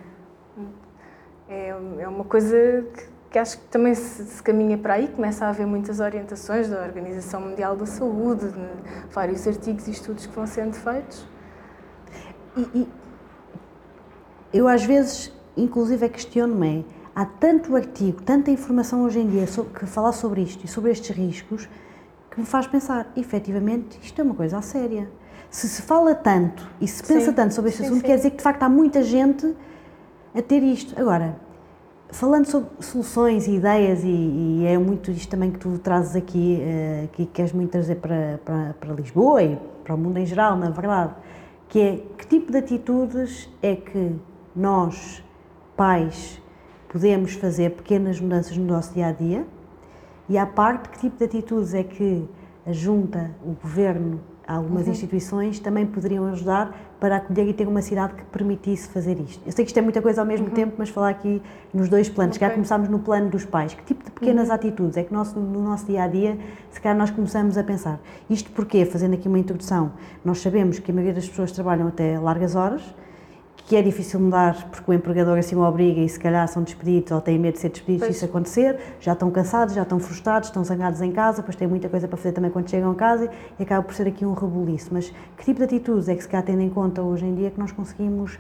É, 1.50 1.70
é 2.00 2.08
uma 2.08 2.24
coisa 2.24 2.86
que, 2.94 3.11
que 3.32 3.40
acho 3.40 3.58
que 3.58 3.66
também 3.68 3.96
se, 3.96 4.26
se, 4.26 4.44
caminha 4.44 4.78
para 4.78 4.96
aí, 4.96 5.08
começa 5.08 5.46
a 5.46 5.50
haver 5.50 5.66
muitas 5.66 6.02
orientações 6.02 6.70
da 6.70 6.82
Organização 6.82 7.40
Mundial 7.40 7.78
da 7.78 7.86
Saúde, 7.86 8.54
vários 9.10 9.48
artigos 9.48 9.88
e 9.88 9.92
estudos 9.92 10.26
que 10.26 10.36
vão 10.36 10.46
sendo 10.46 10.74
feitos. 10.74 11.26
E, 12.58 12.62
e 12.76 12.88
eu 14.54 14.68
às 14.68 14.84
vezes, 14.84 15.32
inclusive, 15.56 16.10
questiono-me, 16.10 16.86
há 17.16 17.24
tanto 17.24 17.74
artigo, 17.74 18.22
tanta 18.22 18.52
informação 18.52 19.06
hoje 19.06 19.20
em 19.20 19.28
dia 19.30 19.48
sobre, 19.48 19.80
que 19.80 19.86
falar 19.86 20.12
sobre 20.12 20.42
isto 20.42 20.66
e 20.66 20.68
sobre 20.68 20.92
estes 20.92 21.16
riscos, 21.16 21.70
que 22.30 22.40
me 22.40 22.46
faz 22.46 22.68
pensar, 22.68 23.14
efetivamente, 23.16 23.98
isto 24.04 24.20
é 24.20 24.26
uma 24.26 24.36
coisa 24.36 24.58
a 24.58 24.62
séria. 24.62 25.10
Se 25.50 25.70
se 25.70 25.82
fala 25.82 26.14
tanto 26.14 26.68
e 26.82 26.88
se 26.88 27.02
pensa 27.02 27.28
sim, 27.28 27.34
tanto 27.34 27.54
sobre 27.54 27.70
este 27.70 27.80
sim, 27.80 27.86
assunto, 27.86 28.02
sim. 28.02 28.08
quer 28.08 28.18
dizer 28.18 28.32
que 28.32 28.38
de 28.38 28.44
facto 28.44 28.64
há 28.64 28.70
muita 28.70 29.02
gente 29.02 29.56
a 30.36 30.42
ter 30.42 30.64
isto. 30.64 31.00
Agora, 31.00 31.38
falando 32.12 32.46
sobre 32.46 32.70
soluções 32.80 33.48
e 33.48 33.56
ideias, 33.56 34.04
e, 34.04 34.08
e 34.08 34.66
é 34.66 34.78
muito 34.78 35.12
isto 35.12 35.30
também 35.30 35.52
que 35.52 35.60
tu 35.60 35.78
trazes 35.80 36.16
aqui, 36.16 36.62
uh, 36.62 37.08
que 37.10 37.26
queres 37.26 37.54
muito 37.54 37.72
trazer 37.72 37.96
para, 37.96 38.40
para, 38.44 38.76
para 38.80 38.94
Lisboa 38.94 39.42
e 39.44 39.58
para 39.84 39.96
o 39.96 39.98
mundo 39.98 40.18
em 40.18 40.26
geral, 40.26 40.56
na 40.58 40.70
verdade, 40.70 41.14
que 41.68 41.80
é 41.80 42.04
que 42.18 42.28
tipo 42.28 42.52
de 42.52 42.58
atitudes 42.58 43.50
é 43.62 43.76
que 43.76 44.16
nós, 44.56 45.24
pais, 45.76 46.42
podemos 46.90 47.34
fazer 47.34 47.72
pequenas 47.72 48.20
mudanças 48.20 48.58
no 48.58 48.66
nosso 48.66 48.94
dia 48.94 49.08
a 49.08 49.12
dia? 49.12 49.48
E, 50.28 50.38
à 50.38 50.46
parte, 50.46 50.90
que 50.90 51.00
tipo 51.00 51.18
de 51.18 51.24
atitudes 51.24 51.74
é 51.74 51.84
que 51.84 52.28
a 52.66 52.72
Junta, 52.72 53.32
o 53.44 53.54
Governo, 53.54 54.22
algumas 54.56 54.86
uhum. 54.86 54.92
instituições 54.92 55.60
também 55.60 55.86
poderiam 55.86 56.26
ajudar 56.28 56.76
para 57.00 57.18
acolher 57.18 57.48
e 57.48 57.54
ter 57.54 57.68
uma 57.68 57.82
cidade 57.82 58.14
que 58.14 58.24
permitisse 58.26 58.88
fazer 58.90 59.20
isto. 59.20 59.42
Eu 59.46 59.52
sei 59.52 59.66
que 59.66 59.70
isto 59.70 59.78
é 59.78 59.82
muita 59.82 60.02
coisa 60.02 60.22
ao 60.22 60.28
mesmo 60.28 60.48
uhum. 60.48 60.54
tempo, 60.54 60.76
mas 60.78 60.90
falar 60.90 61.10
aqui 61.10 61.42
nos 61.74 61.90
dois 61.90 62.10
planos. 62.10 62.36
Okay. 62.36 62.36
Se 62.36 62.40
calhar 62.40 62.54
começámos 62.54 62.90
no 62.90 63.00
plano 63.00 63.30
dos 63.30 63.46
pais. 63.46 63.74
Que 63.74 63.84
tipo 63.84 64.04
de 64.06 64.12
pequenas 64.12 64.50
uhum. 64.50 64.56
atitudes 64.56 64.98
é 64.98 65.04
que 65.04 65.14
nosso, 65.14 65.40
no 65.40 65.64
nosso 65.64 65.86
dia 65.86 66.04
a 66.04 66.08
dia, 66.08 66.38
se 66.70 66.80
calhar 66.80 66.98
nós 66.98 67.10
começamos 67.10 67.58
a 67.58 67.64
pensar? 67.64 68.00
Isto 68.30 68.52
porque, 68.52 68.86
fazendo 68.86 69.16
aqui 69.16 69.28
uma 69.28 69.40
introdução, 69.40 69.94
nós 70.24 70.40
sabemos 70.40 70.80
que 70.80 70.92
a 70.92 70.94
maioria 70.94 71.14
das 71.14 71.28
pessoas 71.28 71.52
trabalham 71.52 71.88
até 71.88 72.20
largas 72.20 72.56
horas, 72.56 72.84
que 73.58 73.76
é 73.76 73.82
difícil 73.82 74.20
mudar 74.20 74.70
porque 74.70 74.92
o 74.92 74.94
empregador 74.94 75.38
assim 75.38 75.56
o 75.56 75.62
obriga 75.62 76.02
e 76.02 76.10
se 76.10 76.20
calhar 76.20 76.46
são 76.48 76.62
despedidos 76.62 77.12
ou 77.12 77.22
têm 77.22 77.40
medo 77.40 77.54
de 77.54 77.60
ser 77.60 77.70
despedidos 77.70 78.08
se 78.08 78.14
isso 78.14 78.26
acontecer, 78.26 78.78
já 79.00 79.14
estão 79.14 79.32
cansados, 79.32 79.74
já 79.74 79.84
estão 79.84 80.00
frustrados, 80.00 80.50
estão 80.50 80.64
zangados 80.64 81.02
em 81.02 81.12
casa, 81.12 81.38
depois 81.38 81.56
têm 81.56 81.68
muita 81.68 81.88
coisa 81.88 82.08
para 82.08 82.18
fazer 82.18 82.34
também 82.34 82.52
quando 82.52 82.70
chegam 82.70 82.92
a 82.92 82.96
casa 82.96 83.32
e 83.58 83.64
acaba 83.64 83.84
por 83.84 83.94
ser 83.94 84.08
aqui 84.08 84.26
um 84.26 84.34
rebuliço. 84.34 84.90
Mas 84.92 85.14
que 85.38 85.46
tipo 85.46 85.60
de 85.60 85.64
atitudes 85.64 86.10
é 86.10 86.16
que 86.16 86.22
se 86.22 86.28
calhar 86.28 86.46
tendo 86.46 86.62
em 86.62 86.70
conta 86.70 87.02
hoje 87.02 87.26
em 87.26 87.34
dia 87.34 87.50
que 87.50 87.60
nós 87.60 87.72
conseguimos 87.72 88.38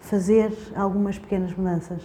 fazer 0.00 0.52
algumas 0.76 1.18
pequenas 1.18 1.54
mudanças? 1.54 2.02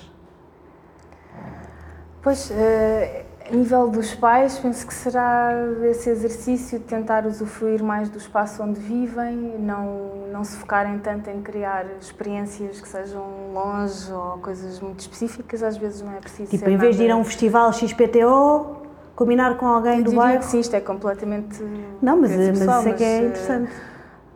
Pois, 2.22 2.50
uh, 2.50 3.29
a 3.52 3.56
nível 3.56 3.90
dos 3.90 4.14
pais, 4.14 4.60
penso 4.60 4.86
que 4.86 4.94
será 4.94 5.52
esse 5.84 6.10
exercício 6.10 6.78
de 6.78 6.86
tentar 6.86 7.26
usufruir 7.26 7.84
mais 7.84 8.10
do 8.10 8.18
espaço 8.18 8.62
onde 8.62 8.80
vivem, 8.80 9.36
não, 9.60 10.28
não 10.32 10.44
se 10.44 10.56
focarem 10.58 11.00
tanto 11.00 11.30
em 11.30 11.42
criar 11.42 11.86
experiências 12.00 12.80
que 12.80 12.88
sejam 12.88 13.24
longe 13.54 14.12
ou 14.12 14.38
coisas 14.38 14.80
muito 14.80 15.00
específicas, 15.00 15.64
às 15.64 15.78
vezes 15.78 16.02
não 16.02 16.14
é 16.14 16.20
preciso 16.20 16.52
Tipo, 16.52 16.70
em 16.70 16.78
vez 16.78 16.96
de 16.96 17.04
ir 17.04 17.12
a 17.12 17.16
um 17.16 17.24
festival 17.24 17.74
XPTO, 17.74 18.78
combinar 19.16 19.58
com 19.58 19.66
alguém 19.66 20.04
do 20.04 20.12
bairro? 20.14 20.44
sim, 20.44 20.60
isto 20.60 20.76
é 20.76 20.80
completamente... 20.80 21.62
Não, 22.02 22.22
mas, 22.22 22.32
mas 22.32 22.60
isso 22.60 22.90
é 22.90 22.94
que 22.94 23.04
é 23.04 23.20
interessante 23.20 23.72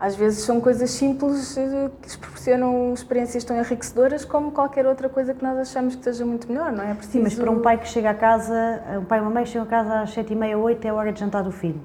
às 0.04 0.18
vezes 0.18 0.44
são 0.44 0.60
coisas 0.60 0.92
simples 0.92 1.56
eh, 1.56 1.90
que 2.02 2.08
lhes 2.08 2.18
proporcionam 2.18 2.94
experiências 2.94 3.42
tão 3.46 3.58
enriquecedoras 3.58 4.26
como 4.26 4.52
qualquer 4.52 4.86
outra 4.86 5.08
coisa 5.08 5.34
que 5.34 5.42
nós 5.42 5.58
achamos 5.58 5.96
que 5.96 6.04
seja 6.04 6.26
muito 6.26 6.46
melhor, 6.50 6.74
não 6.74 6.84
é? 6.84 6.94
Preciso... 6.94 7.14
Sim, 7.14 7.24
mas 7.24 7.34
para 7.36 7.50
um 7.50 7.62
pai 7.62 7.78
que 7.78 7.88
chega 7.88 8.10
a 8.10 8.14
casa, 8.14 8.84
um 9.00 9.06
pai 9.06 9.20
e 9.20 9.22
uma 9.22 9.32
mãe 9.32 9.46
chegam 9.46 9.64
a 9.64 9.66
casa 9.66 10.02
às 10.02 10.14
sete 10.14 10.34
e 10.34 10.36
meia, 10.36 10.58
oito, 10.58 10.84
é 10.84 10.90
a 10.90 10.94
hora 10.94 11.14
de 11.14 11.22
jantar 11.22 11.42
do 11.42 11.54
filho. 11.54 11.80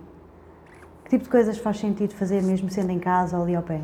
Que 1.05 1.11
tipo 1.11 1.23
de 1.27 1.31
coisas 1.31 1.59
faz 1.59 1.79
sentido 1.79 2.13
fazer 2.13 2.43
mesmo 2.43 2.69
sendo 2.69 2.91
em 2.91 2.99
casa 2.99 3.37
ou 3.37 3.45
ali 3.45 3.55
ao 3.55 3.63
pé? 3.63 3.83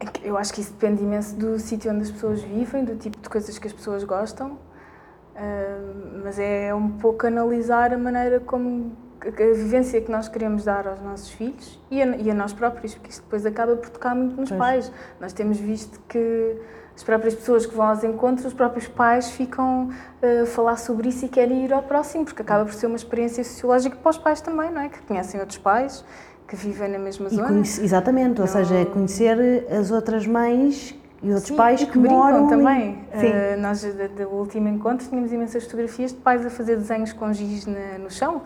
É 0.00 0.06
eu 0.26 0.38
acho 0.38 0.54
que 0.54 0.62
isso 0.62 0.72
depende 0.72 1.02
imenso 1.02 1.36
do 1.36 1.58
sítio 1.58 1.92
onde 1.92 2.04
as 2.04 2.10
pessoas 2.10 2.40
vivem, 2.40 2.86
do 2.86 2.96
tipo 2.96 3.20
de 3.20 3.28
coisas 3.28 3.58
que 3.58 3.66
as 3.66 3.72
pessoas 3.74 4.02
gostam, 4.02 4.52
uh, 4.52 6.22
mas 6.24 6.38
é 6.38 6.74
um 6.74 6.88
pouco 6.88 7.26
analisar 7.26 7.92
a 7.92 7.98
maneira 7.98 8.40
como 8.40 9.03
a 9.28 9.54
vivência 9.54 10.00
que 10.00 10.10
nós 10.10 10.28
queremos 10.28 10.64
dar 10.64 10.86
aos 10.86 11.00
nossos 11.00 11.30
filhos 11.30 11.80
e 11.90 12.02
a, 12.02 12.16
e 12.16 12.30
a 12.30 12.34
nós 12.34 12.52
próprios, 12.52 12.94
porque 12.94 13.10
isto 13.10 13.22
depois 13.22 13.46
acaba 13.46 13.76
por 13.76 13.88
tocar 13.88 14.14
muito 14.14 14.38
nos 14.38 14.50
pois. 14.50 14.58
pais. 14.58 14.92
Nós 15.20 15.32
temos 15.32 15.58
visto 15.58 15.98
que 16.08 16.56
as 16.94 17.02
próprias 17.02 17.34
pessoas 17.34 17.66
que 17.66 17.74
vão 17.74 17.86
aos 17.86 18.04
encontros, 18.04 18.46
os 18.46 18.52
próprios 18.52 18.86
pais 18.86 19.30
ficam 19.30 19.88
uh, 19.88 20.42
a 20.42 20.46
falar 20.46 20.76
sobre 20.76 21.08
isso 21.08 21.24
e 21.24 21.28
querem 21.28 21.64
ir 21.64 21.72
ao 21.72 21.82
próximo, 21.82 22.24
porque 22.24 22.42
acaba 22.42 22.64
por 22.64 22.74
ser 22.74 22.86
uma 22.86 22.96
experiência 22.96 23.42
sociológica 23.42 23.96
para 23.96 24.10
os 24.10 24.18
pais 24.18 24.40
também, 24.40 24.70
não 24.70 24.80
é? 24.80 24.88
Que 24.88 25.00
conhecem 25.02 25.40
outros 25.40 25.58
pais, 25.58 26.04
que 26.46 26.54
vivem 26.54 26.88
na 26.88 26.98
mesma 26.98 27.28
e 27.28 27.34
zona. 27.34 27.48
Conhece, 27.48 27.82
exatamente, 27.82 28.40
ou 28.40 28.46
seja, 28.46 28.76
é 28.76 28.84
conhecer 28.84 29.66
as 29.70 29.90
outras 29.90 30.26
mães 30.26 30.94
e 31.24 31.28
outros 31.28 31.48
Sim, 31.48 31.56
pais 31.56 31.82
que, 31.82 31.90
que, 31.90 31.98
moram 31.98 32.46
também. 32.48 32.92
Uh, 32.92 33.58
nós, 33.58 33.82
do 33.82 34.28
último 34.28 34.68
encontro, 34.68 35.08
tínhamos 35.08 35.32
imensas 35.32 35.64
fotografias 35.64 36.12
de 36.12 36.18
pais 36.18 36.44
a 36.44 36.50
fazer 36.50 36.76
desenhos 36.76 37.14
com 37.14 37.32
giz 37.32 37.64
na, 37.64 37.98
no 37.98 38.10
chão, 38.10 38.42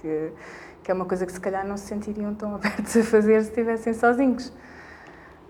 que, 0.00 0.32
que 0.80 0.90
é 0.92 0.94
uma 0.94 1.04
coisa 1.04 1.26
que 1.26 1.32
se 1.32 1.40
calhar 1.40 1.66
não 1.66 1.76
se 1.76 1.86
sentiriam 1.86 2.32
tão 2.32 2.54
abertos 2.56 2.96
a 2.96 3.02
fazer 3.02 3.42
se 3.42 3.48
estivessem 3.48 3.92
sozinhos. 3.94 4.52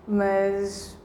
Mas 0.07 0.97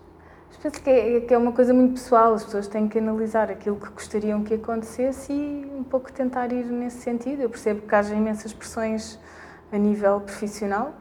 penso 0.62 0.82
que 0.82 0.88
é, 0.88 1.20
que 1.20 1.34
é 1.34 1.36
uma 1.36 1.52
coisa 1.52 1.74
muito 1.74 1.92
pessoal, 1.92 2.32
as 2.32 2.42
pessoas 2.42 2.66
têm 2.66 2.88
que 2.88 2.98
analisar 2.98 3.50
aquilo 3.50 3.76
que 3.76 3.90
gostariam 3.90 4.42
que 4.42 4.54
acontecesse 4.54 5.30
e 5.30 5.70
um 5.78 5.84
pouco 5.84 6.10
tentar 6.10 6.50
ir 6.52 6.64
nesse 6.64 7.02
sentido. 7.02 7.42
Eu 7.42 7.50
percebo 7.50 7.82
que 7.82 7.94
haja 7.94 8.14
imensas 8.14 8.54
pressões 8.54 9.18
a 9.70 9.76
nível 9.76 10.22
profissional, 10.22 10.94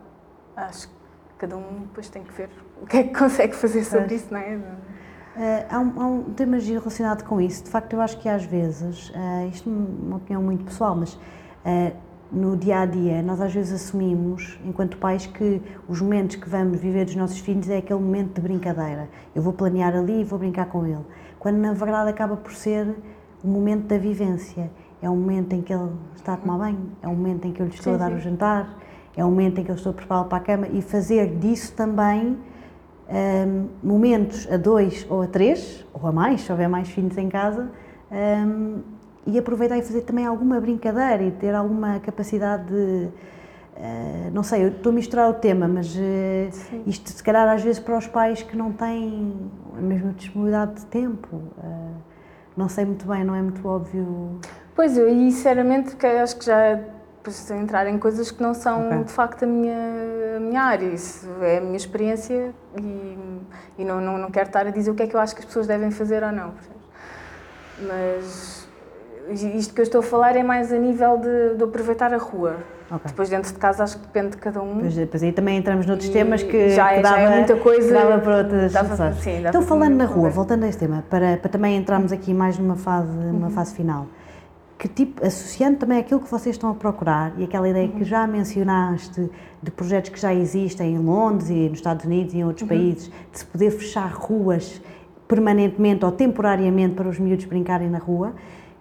acho 0.53 0.89
que 0.89 0.93
cada 1.37 1.55
um 1.55 1.83
depois 1.83 2.09
tem 2.09 2.21
que 2.23 2.33
ver 2.33 2.49
o 2.81 2.85
que 2.85 2.97
é 2.97 3.03
que 3.03 3.17
consegue 3.17 3.55
fazer 3.55 3.83
sobre 3.83 4.15
isso, 4.15 4.27
não 4.31 4.39
é? 4.39 4.55
Uh, 4.55 5.65
há, 5.69 5.79
um, 5.79 6.01
há 6.01 6.07
um 6.07 6.23
tema 6.33 6.57
relacionado 6.57 7.23
com 7.23 7.41
isso. 7.41 7.63
De 7.63 7.69
facto, 7.69 7.93
eu 7.93 8.01
acho 8.01 8.17
que 8.19 8.29
às 8.29 8.45
vezes, 8.45 9.09
uh, 9.09 9.49
isto 9.51 9.69
é 9.69 9.73
uma 10.05 10.17
opinião 10.17 10.41
muito 10.41 10.63
pessoal, 10.63 10.95
mas 10.95 11.13
uh, 11.13 11.95
no 12.31 12.55
dia 12.55 12.79
a 12.79 12.85
dia, 12.85 13.21
nós 13.21 13.41
às 13.41 13.53
vezes 13.53 13.73
assumimos, 13.73 14.59
enquanto 14.65 14.97
pais, 14.97 15.25
que 15.25 15.61
os 15.87 16.01
momentos 16.01 16.37
que 16.37 16.49
vamos 16.49 16.79
viver 16.79 17.05
dos 17.05 17.15
nossos 17.15 17.39
filhos 17.39 17.69
é 17.69 17.77
aquele 17.77 17.99
momento 17.99 18.35
de 18.35 18.41
brincadeira. 18.41 19.09
Eu 19.33 19.41
vou 19.41 19.53
planear 19.53 19.95
ali 19.95 20.21
e 20.21 20.23
vou 20.23 20.39
brincar 20.39 20.67
com 20.67 20.85
ele. 20.85 21.05
Quando 21.37 21.57
na 21.57 21.73
verdade 21.73 22.09
acaba 22.09 22.37
por 22.37 22.53
ser 22.53 22.95
o 23.43 23.47
momento 23.47 23.87
da 23.87 23.97
vivência. 23.97 24.71
É 25.01 25.09
o 25.09 25.15
momento 25.15 25.53
em 25.53 25.61
que 25.61 25.73
ele 25.73 25.91
está 26.15 26.33
a 26.33 26.37
tomar 26.37 26.57
banho, 26.57 26.91
é 27.03 27.07
o 27.07 27.11
momento 27.11 27.45
em 27.45 27.51
que 27.51 27.61
eu 27.61 27.67
lhe 27.67 27.73
estou 27.73 27.93
sim, 27.93 27.99
a 28.01 28.07
dar 28.07 28.09
sim. 28.09 28.17
o 28.17 28.19
jantar, 28.19 28.77
é 29.15 29.23
o 29.23 29.29
momento 29.29 29.59
em 29.59 29.63
que 29.63 29.69
eu 29.69 29.75
estou 29.75 29.91
a 29.91 29.93
prepará-lo 29.93 30.27
para 30.27 30.37
a 30.37 30.41
cama 30.41 30.67
e 30.67 30.81
fazer 30.81 31.37
disso 31.37 31.73
também 31.73 32.37
um, 33.09 33.67
momentos 33.83 34.51
a 34.51 34.57
dois 34.57 35.05
ou 35.09 35.21
a 35.21 35.27
três, 35.27 35.85
ou 35.93 36.07
a 36.07 36.11
mais, 36.11 36.41
se 36.41 36.51
houver 36.51 36.67
mais 36.67 36.89
filhos 36.89 37.17
em 37.17 37.29
casa, 37.29 37.69
um, 38.11 38.81
e 39.27 39.37
aproveitar 39.39 39.77
e 39.77 39.81
fazer 39.81 40.01
também 40.01 40.25
alguma 40.25 40.59
brincadeira 40.59 41.23
e 41.23 41.31
ter 41.31 41.53
alguma 41.53 41.99
capacidade 41.99 42.67
de. 42.67 43.07
Uh, 43.77 44.31
não 44.31 44.41
sei, 44.41 44.63
eu 44.63 44.67
estou 44.69 44.91
a 44.91 44.95
misturar 44.95 45.29
o 45.29 45.33
tema, 45.33 45.67
mas 45.67 45.93
uh, 45.95 46.81
isto 46.87 47.09
se 47.09 47.21
calhar 47.21 47.47
às 47.49 47.61
vezes 47.61 47.79
para 47.79 47.97
os 47.97 48.07
pais 48.07 48.41
que 48.41 48.55
não 48.55 48.71
têm 48.71 49.35
a 49.77 49.81
mesma 49.81 50.13
disponibilidade 50.13 50.75
de 50.75 50.85
tempo, 50.85 51.35
uh, 51.35 51.95
não 52.55 52.69
sei 52.69 52.85
muito 52.85 53.05
bem, 53.05 53.25
não 53.25 53.35
é 53.35 53.41
muito 53.41 53.67
óbvio. 53.67 54.39
Pois 54.73 54.97
eu, 54.97 55.09
e 55.09 55.29
sinceramente, 55.29 55.93
acho 56.05 56.37
que 56.37 56.45
já 56.45 56.79
preciso 57.25 57.53
entrar 57.55 57.87
em 57.87 57.97
coisas 57.97 58.31
que 58.31 58.41
não 58.41 58.53
são 58.53 58.87
okay. 58.87 59.03
de 59.03 59.11
facto 59.11 59.43
a 59.43 59.47
minha, 59.47 59.75
a 60.37 60.39
minha 60.39 60.61
área, 60.61 60.85
isso 60.85 61.27
é 61.41 61.57
a 61.57 61.61
minha 61.61 61.75
experiência 61.75 62.53
e, 62.79 63.17
e 63.79 63.83
não, 63.83 63.99
não, 63.99 64.17
não 64.17 64.31
quero 64.31 64.47
estar 64.47 64.67
a 64.67 64.69
dizer 64.69 64.91
o 64.91 64.95
que 64.95 65.03
é 65.03 65.07
que 65.07 65.15
eu 65.15 65.19
acho 65.19 65.33
que 65.33 65.39
as 65.39 65.45
pessoas 65.45 65.67
devem 65.67 65.91
fazer 65.91 66.23
ou 66.23 66.31
não. 66.31 66.53
Mas 67.79 68.67
isto 69.29 69.73
que 69.73 69.81
eu 69.81 69.83
estou 69.83 69.99
a 69.99 70.03
falar 70.03 70.35
é 70.35 70.43
mais 70.43 70.71
a 70.71 70.77
nível 70.77 71.17
de, 71.17 71.55
de 71.55 71.63
aproveitar 71.63 72.13
a 72.13 72.17
rua. 72.17 72.57
Okay. 72.85 73.07
Depois 73.07 73.29
dentro 73.29 73.51
de 73.51 73.57
casa 73.57 73.83
acho 73.83 73.97
que 73.97 74.05
depende 74.05 74.31
de 74.31 74.37
cada 74.37 74.61
um. 74.61 74.79
Pois, 74.79 74.93
depois 74.93 75.23
aí 75.23 75.31
também 75.31 75.57
entramos 75.57 75.87
noutros 75.87 76.07
e 76.07 76.13
temas 76.13 76.43
que, 76.43 76.69
já 76.69 76.91
é, 76.91 76.97
que 76.97 77.01
dava, 77.01 77.15
já 77.15 77.21
é 77.21 77.35
muita 77.35 77.55
coisa. 77.55 77.91
dava 77.91 78.19
para 78.19 78.37
outras 78.37 78.71
dava, 78.71 79.13
sim, 79.13 79.43
Então 79.47 79.63
falando 79.63 79.95
na 79.95 80.05
rua, 80.05 80.29
voltando 80.29 80.65
a 80.65 80.67
este 80.67 80.81
tema, 80.81 81.03
para, 81.09 81.37
para 81.37 81.49
também 81.49 81.75
entrarmos 81.75 82.11
aqui 82.11 82.31
mais 82.31 82.59
numa 82.59 82.75
fase, 82.75 83.09
numa 83.09 83.47
uhum. 83.47 83.53
fase 83.53 83.73
final, 83.73 84.05
que 84.77 84.87
tipo, 84.87 85.25
associando 85.25 85.77
também 85.77 85.99
aquilo 85.99 86.19
que 86.19 86.29
vocês 86.29 86.55
estão 86.55 86.69
a 86.69 86.75
procurar 86.75 87.33
e 87.37 87.43
aquela 87.45 87.67
ideia 87.67 87.87
uhum. 87.87 87.99
que 87.99 88.03
já 88.03 88.27
mencionaste 88.27 89.29
de 89.61 89.71
projetos 89.71 90.09
que 90.09 90.19
já 90.19 90.33
existem 90.33 90.95
em 90.95 90.97
Londres 90.97 91.49
e 91.49 91.69
nos 91.69 91.79
Estados 91.79 92.05
Unidos 92.05 92.33
e 92.33 92.37
em 92.37 92.45
outros 92.45 92.63
uhum. 92.63 92.67
países, 92.67 93.11
de 93.31 93.39
se 93.39 93.45
poder 93.45 93.71
fechar 93.71 94.11
ruas 94.11 94.81
permanentemente 95.27 96.03
ou 96.03 96.11
temporariamente 96.11 96.93
para 96.95 97.07
os 97.07 97.17
miúdos 97.17 97.45
brincarem 97.45 97.89
na 97.89 97.97
rua, 97.97 98.33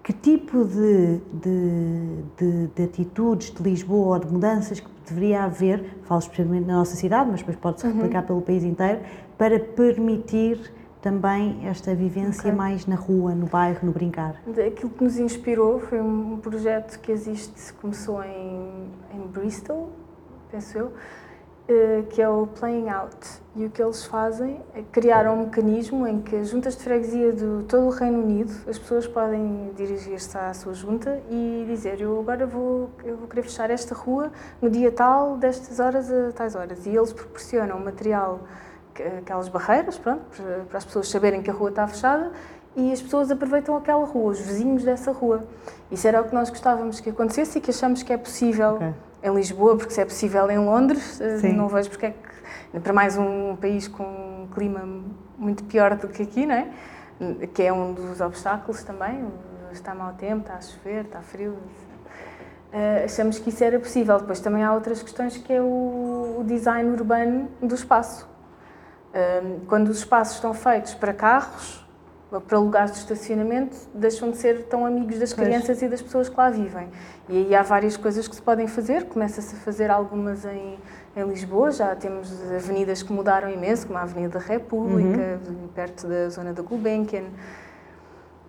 que 0.02 0.12
tipo 0.12 0.64
de, 0.64 1.18
de, 1.32 2.22
de, 2.36 2.66
de, 2.74 2.82
atitudes 2.82 3.50
de 3.50 3.62
Lisboa 3.62 4.16
ou 4.16 4.18
de 4.18 4.30
mudanças 4.30 4.78
que 4.78 4.88
deveria 5.08 5.44
haver, 5.44 5.82
falo 6.04 6.20
especialmente 6.20 6.66
na 6.66 6.74
nossa 6.74 6.96
cidade, 6.96 7.30
mas 7.30 7.40
depois 7.40 7.56
pode-se 7.56 7.86
uhum. 7.86 7.94
replicar 7.94 8.22
pelo 8.22 8.42
país 8.42 8.62
inteiro, 8.64 9.00
para 9.38 9.58
permitir 9.58 10.60
também 11.04 11.68
esta 11.68 11.94
vivência 11.94 12.48
okay. 12.48 12.52
mais 12.52 12.86
na 12.86 12.96
rua, 12.96 13.34
no 13.34 13.44
bairro, 13.44 13.80
no 13.82 13.92
brincar? 13.92 14.40
Aquilo 14.66 14.88
que 14.88 15.04
nos 15.04 15.18
inspirou 15.18 15.78
foi 15.78 16.00
um 16.00 16.38
projeto 16.38 16.98
que 16.98 17.12
existe, 17.12 17.74
começou 17.74 18.24
em, 18.24 18.88
em 19.12 19.26
Bristol, 19.26 19.90
penso 20.50 20.78
eu, 20.78 20.92
eh, 21.68 22.04
que 22.08 22.22
é 22.22 22.28
o 22.28 22.46
Playing 22.46 22.88
Out. 22.88 23.18
E 23.54 23.66
o 23.66 23.70
que 23.70 23.82
eles 23.82 24.06
fazem 24.06 24.62
é 24.74 24.80
criar 24.80 25.30
um 25.30 25.44
mecanismo 25.44 26.06
em 26.06 26.22
que 26.22 26.36
as 26.36 26.48
juntas 26.48 26.74
de 26.74 26.82
freguesia 26.82 27.32
de 27.32 27.64
todo 27.68 27.84
o 27.84 27.90
Reino 27.90 28.22
Unido, 28.22 28.52
as 28.66 28.78
pessoas 28.78 29.06
podem 29.06 29.72
dirigir-se 29.76 30.38
à 30.38 30.54
sua 30.54 30.72
junta 30.72 31.20
e 31.30 31.66
dizer 31.68 32.00
eu 32.00 32.18
agora 32.18 32.46
vou, 32.46 32.88
eu 33.04 33.18
vou 33.18 33.28
querer 33.28 33.42
fechar 33.42 33.70
esta 33.70 33.94
rua 33.94 34.32
no 34.60 34.70
dia 34.70 34.90
tal, 34.90 35.36
destas 35.36 35.80
horas 35.80 36.10
a 36.10 36.32
tais 36.32 36.54
horas. 36.54 36.86
E 36.86 36.96
eles 36.96 37.12
proporcionam 37.12 37.78
material, 37.78 38.40
aquelas 39.02 39.48
barreiras, 39.48 39.98
pronto, 39.98 40.24
para 40.68 40.78
as 40.78 40.84
pessoas 40.84 41.08
saberem 41.08 41.42
que 41.42 41.50
a 41.50 41.52
rua 41.52 41.70
está 41.70 41.86
fechada 41.86 42.32
e 42.76 42.92
as 42.92 43.00
pessoas 43.00 43.30
aproveitam 43.30 43.76
aquela 43.76 44.04
rua, 44.04 44.32
os 44.32 44.40
vizinhos 44.40 44.84
dessa 44.84 45.12
rua. 45.12 45.44
Isso 45.90 46.06
era 46.06 46.20
o 46.20 46.24
que 46.24 46.34
nós 46.34 46.50
gostávamos 46.50 47.00
que 47.00 47.10
acontecesse 47.10 47.58
e 47.58 47.60
que 47.60 47.70
achamos 47.70 48.02
que 48.02 48.12
é 48.12 48.16
possível 48.16 48.74
okay 48.74 48.94
em 49.24 49.34
Lisboa, 49.34 49.74
porque 49.76 49.90
se 49.90 50.02
é 50.02 50.04
possível 50.04 50.50
em 50.50 50.58
Londres, 50.58 51.18
eh, 51.18 51.38
Sim. 51.38 51.52
não 51.54 51.66
vejo 51.66 51.88
porque 51.88 52.06
é 52.06 52.10
que, 52.72 52.80
para 52.80 52.92
mais 52.92 53.16
um 53.16 53.56
país 53.56 53.88
com 53.88 54.04
um 54.04 54.48
clima 54.54 54.86
muito 55.38 55.64
pior 55.64 55.96
do 55.96 56.08
que 56.08 56.22
aqui, 56.22 56.44
não 56.44 56.54
é? 56.54 56.68
Que 57.54 57.62
é 57.62 57.72
um 57.72 57.94
dos 57.94 58.20
obstáculos 58.20 58.84
também, 58.84 59.26
está 59.72 59.94
mau 59.94 60.12
tempo, 60.12 60.42
está 60.42 60.56
a 60.56 60.60
chover, 60.60 61.06
está 61.06 61.22
frio. 61.22 61.52
Uh, 61.52 63.04
achamos 63.04 63.38
que 63.38 63.48
isso 63.48 63.64
era 63.64 63.78
possível. 63.78 64.18
Depois 64.18 64.40
também 64.40 64.62
há 64.62 64.74
outras 64.74 65.02
questões 65.02 65.38
que 65.38 65.52
é 65.52 65.60
o, 65.62 66.36
o 66.40 66.44
design 66.44 66.90
urbano 66.90 67.48
do 67.62 67.74
espaço. 67.74 68.28
Quando 69.68 69.88
os 69.88 69.98
espaços 69.98 70.36
estão 70.36 70.52
feitos 70.52 70.94
para 70.94 71.14
carros, 71.14 71.84
para 72.40 72.58
lugares 72.58 72.92
de 72.92 72.98
estacionamento, 72.98 73.76
deixam 73.94 74.30
de 74.30 74.36
ser 74.36 74.64
tão 74.64 74.84
amigos 74.84 75.18
das 75.18 75.32
pois. 75.32 75.46
crianças 75.46 75.82
e 75.82 75.88
das 75.88 76.02
pessoas 76.02 76.28
que 76.28 76.36
lá 76.36 76.50
vivem. 76.50 76.88
E 77.28 77.38
aí 77.38 77.54
há 77.54 77.62
várias 77.62 77.96
coisas 77.96 78.26
que 78.26 78.34
se 78.34 78.42
podem 78.42 78.66
fazer, 78.66 79.04
começa-se 79.04 79.54
a 79.54 79.58
fazer 79.58 79.90
algumas 79.90 80.44
em, 80.44 80.78
em 81.16 81.24
Lisboa, 81.24 81.70
já 81.70 81.94
temos 81.94 82.32
avenidas 82.52 83.02
que 83.02 83.12
mudaram 83.12 83.48
imenso, 83.50 83.86
como 83.86 83.98
a 83.98 84.02
Avenida 84.02 84.38
da 84.38 84.44
República, 84.44 85.40
uhum. 85.46 85.68
perto 85.74 86.06
da 86.06 86.28
zona 86.28 86.52
da 86.52 86.62
Gulbenkian, 86.62 87.24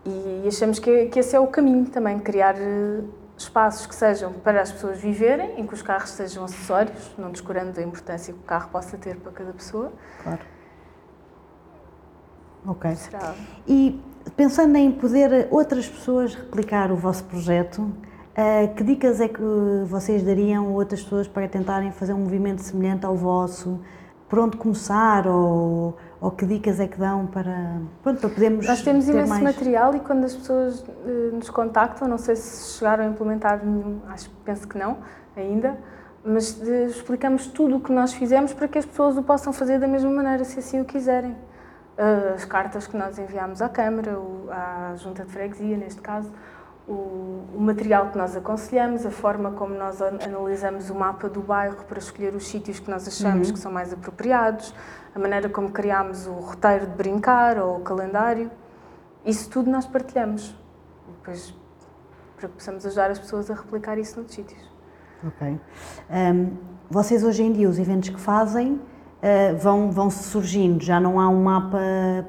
e 0.05 0.47
achamos 0.47 0.79
que, 0.79 1.07
que 1.07 1.19
esse 1.19 1.35
é 1.35 1.39
o 1.39 1.47
caminho 1.47 1.85
também, 1.87 2.19
criar 2.19 2.55
eh, 2.57 3.01
espaços 3.35 3.87
que 3.87 3.95
sejam 3.95 4.33
para 4.33 4.61
as 4.61 4.71
pessoas 4.71 4.99
viverem, 4.99 5.59
em 5.59 5.65
que 5.65 5.73
os 5.73 5.81
carros 5.81 6.11
sejam 6.11 6.43
acessórios, 6.43 7.15
não 7.17 7.31
descurando 7.31 7.79
a 7.79 7.83
importância 7.83 8.31
que 8.31 8.39
o 8.39 8.43
carro 8.43 8.69
possa 8.69 8.97
ter 8.97 9.15
para 9.15 9.31
cada 9.31 9.51
pessoa. 9.51 9.91
Claro 10.21 10.54
Ok. 12.67 12.95
Será? 12.95 13.35
E 13.67 13.99
pensando 14.35 14.75
em 14.75 14.91
poder 14.91 15.47
outras 15.51 15.87
pessoas 15.87 16.33
replicar 16.33 16.91
o 16.91 16.95
vosso 16.95 17.23
projeto, 17.25 17.79
uh, 17.79 18.73
que 18.75 18.83
dicas 18.83 19.19
é 19.21 19.27
que 19.27 19.41
vocês 19.85 20.23
dariam 20.23 20.67
a 20.67 20.69
outras 20.69 21.03
pessoas 21.03 21.27
para 21.27 21.47
tentarem 21.47 21.91
fazer 21.91 22.13
um 22.13 22.19
movimento 22.19 22.61
semelhante 22.61 23.05
ao 23.05 23.15
vosso? 23.15 23.79
Por 24.27 24.39
onde 24.39 24.57
começar 24.57 25.27
ou, 25.27 25.95
ou 26.19 26.31
que 26.31 26.47
dicas 26.47 26.79
é 26.79 26.87
que 26.87 26.97
dão 26.97 27.27
para, 27.27 27.79
pronto, 28.01 28.19
para 28.19 28.29
podermos 28.29 28.65
Nós 28.65 28.81
temos 28.81 29.07
imenso 29.07 29.29
mais... 29.29 29.43
material 29.43 29.95
e 29.95 29.99
quando 29.99 30.25
as 30.25 30.33
pessoas 30.33 30.79
uh, 30.81 31.35
nos 31.35 31.49
contactam, 31.51 32.07
não 32.07 32.17
sei 32.17 32.35
se 32.35 32.79
chegaram 32.79 33.05
a 33.05 33.07
implementar 33.07 33.63
nenhum, 33.63 33.99
acho, 34.09 34.31
penso 34.43 34.67
que 34.67 34.79
não 34.79 34.97
ainda, 35.37 35.77
mas 36.23 36.59
uh, 36.59 36.87
explicamos 36.87 37.45
tudo 37.45 37.77
o 37.77 37.79
que 37.79 37.91
nós 37.91 38.13
fizemos 38.13 38.51
para 38.51 38.67
que 38.67 38.79
as 38.79 38.85
pessoas 38.85 39.15
o 39.15 39.21
possam 39.21 39.53
fazer 39.53 39.79
da 39.79 39.87
mesma 39.87 40.09
maneira, 40.09 40.43
se 40.43 40.57
assim 40.57 40.81
o 40.81 40.85
quiserem 40.85 41.35
as 41.97 42.43
cartas 42.45 42.87
que 42.87 42.97
nós 42.97 43.17
enviamos 43.17 43.61
à 43.61 43.69
Câmara, 43.69 44.17
à 44.49 44.95
Junta 44.97 45.23
de 45.23 45.31
Freguesia, 45.31 45.77
neste 45.77 46.01
caso, 46.01 46.31
o, 46.87 47.45
o, 47.55 47.57
material 47.59 48.11
que 48.11 48.17
nós 48.17 48.35
aconselhamos, 48.35 49.05
a 49.05 49.11
forma 49.11 49.51
como 49.51 49.73
nós 49.73 50.01
analisamos 50.01 50.89
o 50.89 50.95
mapa 50.95 51.27
do 51.27 51.41
bairro 51.41 51.83
para 51.85 51.97
escolher 51.97 52.35
os 52.35 52.47
sítios 52.47 52.79
que 52.79 52.91
nós 52.91 53.07
achamos 53.07 53.47
uhum. 53.47 53.53
que 53.53 53.59
são 53.59 53.71
mais 53.71 53.91
apropriados, 53.91 54.73
a 55.15 55.19
maneira 55.19 55.49
como 55.49 55.71
criamos 55.71 56.27
o 56.27 56.33
roteiro 56.33 56.85
de 56.85 56.95
brincar 56.95 57.57
ou 57.57 57.77
o 57.77 57.79
calendário, 57.79 58.51
isso 59.25 59.49
tudo 59.49 59.71
nós 59.71 59.87
partilhamos. 59.87 60.55
Depois, 61.07 61.55
para 62.37 62.49
que 62.49 62.55
possamos 62.55 62.85
ajudar 62.85 63.09
as 63.09 63.17
pessoas 63.17 63.49
a 63.49 63.55
replicar 63.55 63.97
isso 63.97 64.17
noutros 64.17 64.35
sítios. 64.35 64.61
Ok. 65.25 65.59
Um, 66.09 66.57
vocês 66.89 67.23
hoje 67.23 67.41
em 67.41 67.51
dia, 67.51 67.67
os 67.67 67.79
eventos 67.79 68.09
que 68.09 68.19
fazem, 68.19 68.79
uh, 69.21 69.57
vão, 69.57 69.91
vão 69.91 70.09
surgindo, 70.09 70.83
já 70.83 70.99
não 70.99 71.19
há 71.19 71.27
um 71.29 71.43
mapa 71.43 71.79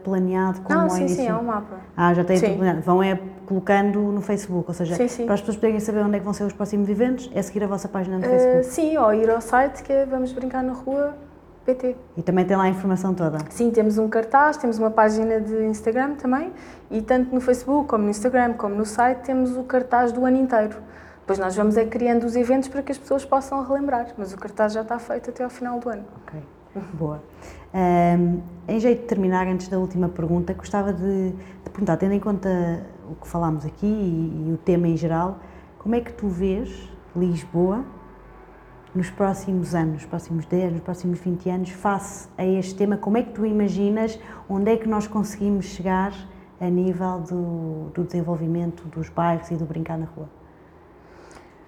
planeado 0.05 0.61
como 0.62 0.75
não, 0.79 0.85
ao 0.85 0.90
sim, 0.90 1.01
início? 1.01 1.16
sim, 1.16 1.29
há 1.29 1.38
um 1.38 1.44
mapa. 1.44 1.77
Ah, 1.96 2.12
já 2.14 2.25
tem 2.25 2.38
tudo 2.40 2.55
planeado. 2.57 2.81
Vão 2.83 3.03
é 3.03 3.18
colocando 3.46 4.01
no 4.01 4.20
Facebook, 4.20 4.64
ou 4.68 4.75
seja, 4.75 4.96
Sim, 4.96 5.09
sim. 5.09 5.25
para 5.25 5.35
as 5.35 5.40
pessoas 5.40 5.57
poderem 5.57 5.79
saber 5.81 6.01
onde 6.01 6.16
é 6.16 6.18
que 6.18 6.25
vão 6.25 6.35
ser 6.35 6.44
os 6.44 6.53
próximos 6.53 6.88
eventos, 6.88 7.31
é 7.35 7.40
seguir 7.42 7.62
a 7.62 7.66
vossa 7.66 7.88
página 7.88 8.18
no 8.18 8.25
Uh, 8.27 8.29
Facebook. 8.29 8.66
sim, 8.66 8.96
ou 8.96 9.14
ir 9.14 9.31
ao 9.31 9.40
site 9.40 9.83
que 9.83 9.92
é 9.92 10.05
Vamos 10.05 10.33
Brincar 10.33 10.62
na 10.64 10.72
Rua 10.72 11.14
PT. 11.64 11.96
E 12.16 12.22
também 12.22 12.44
tem 12.44 12.57
lá 12.57 12.64
a 12.64 12.68
informação 12.68 13.12
toda. 13.12 13.38
Sim, 13.51 13.70
temos 13.70 13.99
um 13.99 14.09
cartaz, 14.09 14.57
temos 14.57 14.79
uma 14.79 14.90
página 14.90 15.40
de 15.40 15.64
Instagram 15.64 16.14
também 16.14 16.53
e 16.90 17.03
tanto 17.03 17.35
no 17.35 17.40
Facebook 17.40 17.88
como 17.88 18.05
no 18.05 18.11
Instagram 18.11 18.53
como 18.55 18.75
no 18.75 18.85
site 18.87 19.18
temos 19.25 19.57
o 19.57 19.64
cartaz 19.64 20.12
do 20.12 20.25
ano 20.25 20.37
inteiro. 20.37 20.77
Depois 21.20 21.40
nós 21.40 21.57
vamos 21.57 21.77
é 21.77 21.85
criando 21.85 22.22
os 22.25 22.37
eventos 22.37 22.68
para 22.68 22.83
que 22.83 22.92
as 22.92 22.99
pessoas 22.99 23.25
possam 23.25 23.64
relembrar, 23.64 24.07
mas 24.16 24.33
o 24.33 24.37
cartaz 24.38 24.72
já 24.72 24.83
está 24.83 24.96
feito 24.99 25.31
até 25.31 25.42
ao 25.42 25.51
final 25.51 25.81
do 25.81 25.88
ano. 25.88 26.05
Ok, 26.25 26.40
boa. 26.95 27.23
Ahm, 27.73 28.41
em 28.69 28.81
jeito 28.81 29.03
de 29.03 29.07
terminar, 29.07 29.47
antes 29.47 29.69
da 29.69 29.79
última 29.79 30.09
pergunta, 30.09 30.53
gostava 30.55 30.93
de, 30.93 31.31
de 31.31 31.71
perguntar, 31.71 31.97
tendo 31.97 32.15
em 32.15 32.21
conta 32.21 32.87
o 33.11 33.15
que 33.15 33.29
falámos 33.29 33.65
aqui 33.65 33.87
e, 33.87 34.49
e 34.49 34.53
o 34.53 34.57
tema 34.57 34.89
em 34.89 34.97
geral, 34.97 35.39
como 35.79 35.95
é 35.95 36.01
que 36.01 36.12
tu 36.12 36.29
vês 36.29 36.91
Lisboa 37.15 37.85
nos 38.95 39.11
próximos 39.11 39.75
anos, 39.75 39.95
nos 39.95 40.07
próximos 40.07 40.47
10, 40.47 40.73
nos 40.73 40.81
próximos 40.81 41.19
20 41.21 41.51
anos, 41.51 41.71
face 41.71 42.29
a 42.37 42.45
este 42.45 42.75
tema? 42.75 42.97
Como 42.97 43.19
é 43.19 43.23
que 43.23 43.33
tu 43.33 43.45
imaginas 43.45 44.19
onde 44.49 44.71
é 44.71 44.77
que 44.77 44.89
nós 44.89 45.07
conseguimos 45.07 45.67
chegar 45.67 46.12
a 46.61 46.69
nível 46.69 47.21
do, 47.21 47.91
do 47.95 48.05
desenvolvimento 48.05 48.87
dos 48.89 49.09
bairros 49.09 49.51
e 49.51 49.55
do 49.55 49.65
brincar 49.65 49.99
na 49.99 50.07
rua? 50.07 50.29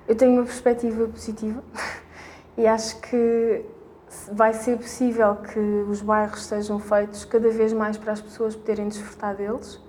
Eu 0.08 0.16
tenho 0.16 0.32
uma 0.32 0.44
perspectiva 0.44 1.06
positiva 1.06 1.62
e 2.56 2.66
acho 2.66 2.98
que 3.02 3.64
vai 4.32 4.52
ser 4.54 4.76
possível 4.78 5.36
que 5.36 5.58
os 5.58 6.00
bairros 6.00 6.44
sejam 6.44 6.78
feitos 6.78 7.24
cada 7.24 7.50
vez 7.50 7.72
mais 7.72 7.96
para 7.96 8.12
as 8.12 8.20
pessoas 8.20 8.54
poderem 8.56 8.88
desfrutar 8.88 9.34
deles 9.36 9.80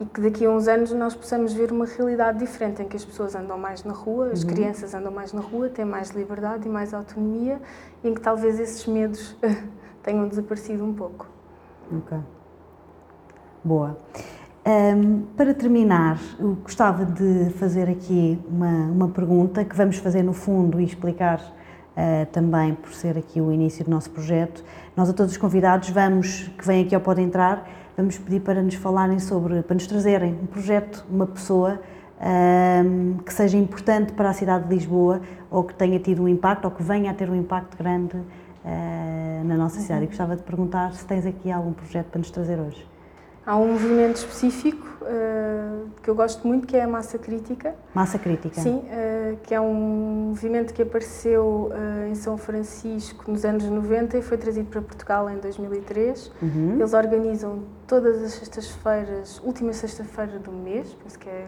e 0.00 0.04
que 0.04 0.20
daqui 0.20 0.44
a 0.44 0.50
uns 0.50 0.66
anos 0.66 0.90
nós 0.92 1.14
possamos 1.14 1.52
ver 1.52 1.70
uma 1.70 1.86
realidade 1.86 2.38
diferente 2.38 2.82
em 2.82 2.88
que 2.88 2.96
as 2.96 3.04
pessoas 3.04 3.34
andam 3.34 3.56
mais 3.58 3.84
na 3.84 3.92
rua, 3.92 4.30
as 4.32 4.42
Uhum. 4.42 4.48
crianças 4.48 4.92
andam 4.94 5.12
mais 5.12 5.32
na 5.32 5.40
rua, 5.40 5.68
têm 5.68 5.84
mais 5.84 6.10
liberdade 6.10 6.66
e 6.66 6.70
mais 6.70 6.92
autonomia 6.92 7.60
e 8.02 8.08
em 8.08 8.14
que 8.14 8.20
talvez 8.20 8.58
esses 8.58 8.86
medos 8.86 9.36
tenham 10.02 10.26
desaparecido 10.28 10.84
um 10.84 10.92
pouco. 10.92 11.26
Ok. 11.96 12.18
Boa. 13.62 13.96
Ahm, 14.64 15.22
para 15.36 15.52
terminar, 15.54 16.18
eu 16.38 16.54
gostava 16.62 17.04
de 17.04 17.50
fazer 17.58 17.88
aqui 17.88 18.38
uma, 18.48 18.86
uma 18.90 19.08
pergunta 19.08 19.64
que 19.64 19.76
vamos 19.76 19.98
fazer 19.98 20.22
no 20.22 20.32
fundo 20.32 20.80
e 20.80 20.84
explicar 20.84 21.40
ah, 21.96 22.26
também 22.32 22.74
por 22.74 22.92
ser 22.92 23.16
aqui 23.16 23.40
o 23.40 23.52
início 23.52 23.84
do 23.84 23.90
nosso 23.90 24.10
projeto. 24.10 24.64
Nós 24.96 25.08
a 25.08 25.12
todos 25.12 25.32
os 25.32 25.38
convidados 25.38 25.90
vamos, 25.90 26.48
que 26.58 26.66
vêm 26.66 26.84
aqui 26.84 26.94
ao 26.94 27.00
Pode 27.00 27.20
Entrar, 27.20 27.68
vamos 27.96 28.18
pedir 28.18 28.40
para 28.40 28.62
nos 28.62 28.74
falarem 28.74 29.18
sobre, 29.18 29.62
para 29.62 29.74
nos 29.74 29.86
trazerem 29.86 30.36
um 30.42 30.46
projeto, 30.46 31.04
uma 31.08 31.26
pessoa 31.26 31.80
ahm, 32.20 33.18
que 33.24 33.32
seja 33.32 33.56
importante 33.56 34.12
para 34.12 34.30
a 34.30 34.32
cidade 34.32 34.68
de 34.68 34.74
Lisboa 34.74 35.20
ou 35.50 35.62
que 35.62 35.74
tenha 35.74 35.98
tido 36.00 36.22
um 36.22 36.28
impacto 36.28 36.64
ou 36.64 36.70
que 36.70 36.82
venha 36.82 37.10
a 37.10 37.14
ter 37.14 37.30
um 37.30 37.36
impacto 37.36 37.76
grande 37.76 38.16
ah, 38.64 39.42
na 39.44 39.56
nossa 39.56 39.80
cidade. 39.80 40.04
E 40.04 40.06
gostava 40.08 40.34
de 40.34 40.42
perguntar 40.42 40.92
se 40.94 41.04
tens 41.04 41.24
aqui 41.24 41.50
algum 41.52 41.72
projeto 41.72 42.06
para 42.06 42.18
nos 42.18 42.30
trazer 42.30 42.58
hoje. 42.58 42.93
Há 43.46 43.56
um 43.56 43.72
movimento 43.72 44.16
específico 44.16 44.86
eh, 45.04 45.82
que 46.02 46.08
eu 46.08 46.14
gosto 46.14 46.46
muito 46.48 46.66
que 46.66 46.74
é 46.76 46.82
a 46.82 46.88
massa 46.88 47.18
crítica. 47.18 47.74
Massa 47.92 48.18
crítica. 48.18 48.58
Sim, 48.58 48.82
eh, 48.90 49.36
que 49.42 49.54
é 49.54 49.60
um 49.60 49.74
movimento 50.30 50.72
que 50.72 50.80
apareceu 50.80 51.70
eh, 51.74 52.08
em 52.08 52.14
São 52.14 52.38
Francisco 52.38 53.30
nos 53.30 53.44
anos 53.44 53.64
90 53.64 54.16
e 54.16 54.22
foi 54.22 54.38
trazido 54.38 54.70
para 54.70 54.80
Portugal 54.80 55.28
em 55.28 55.36
2003. 55.36 56.32
Uhum. 56.40 56.76
Eles 56.78 56.94
organizam 56.94 57.64
todas 57.86 58.22
as 58.22 58.32
sextas-feiras, 58.32 59.40
última 59.44 59.74
sexta-feira 59.74 60.38
do 60.38 60.50
mês, 60.50 60.96
penso 61.02 61.18
que 61.18 61.28
é 61.28 61.46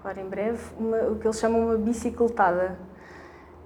agora 0.00 0.20
em 0.20 0.28
breve, 0.28 0.60
uma- 0.78 1.08
o 1.10 1.16
que 1.16 1.26
eles 1.26 1.38
chamam 1.38 1.62
uma 1.66 1.76
bicicletada. 1.76 2.76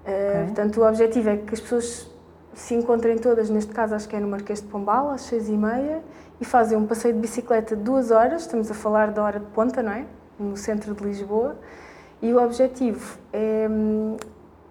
Eh, 0.06 0.30
Ok. 0.36 0.44
Portanto, 0.54 0.80
o 0.80 0.88
objetivo 0.88 1.28
é 1.28 1.36
que 1.36 1.52
as 1.52 1.60
pessoas 1.60 2.10
se 2.56 2.74
encontrem 2.74 3.18
todas, 3.18 3.50
neste 3.50 3.72
caso 3.72 3.94
acho 3.94 4.08
que 4.08 4.16
é 4.16 4.20
no 4.20 4.26
Marquês 4.28 4.60
de 4.62 4.66
Pombal, 4.66 5.10
às 5.10 5.20
seis 5.20 5.48
e 5.48 5.52
meia, 5.52 6.02
e 6.40 6.44
fazem 6.44 6.76
um 6.76 6.86
passeio 6.86 7.14
de 7.14 7.20
bicicleta 7.20 7.76
de 7.76 7.82
duas 7.82 8.10
horas, 8.10 8.42
estamos 8.42 8.70
a 8.70 8.74
falar 8.74 9.10
da 9.10 9.22
hora 9.22 9.38
de 9.38 9.46
ponta, 9.46 9.82
não 9.82 9.92
é? 9.92 10.06
No 10.38 10.56
centro 10.56 10.94
de 10.94 11.04
Lisboa, 11.04 11.56
e 12.22 12.32
o 12.32 12.42
objetivo 12.42 13.18
é 13.32 13.66
hum, 13.70 14.16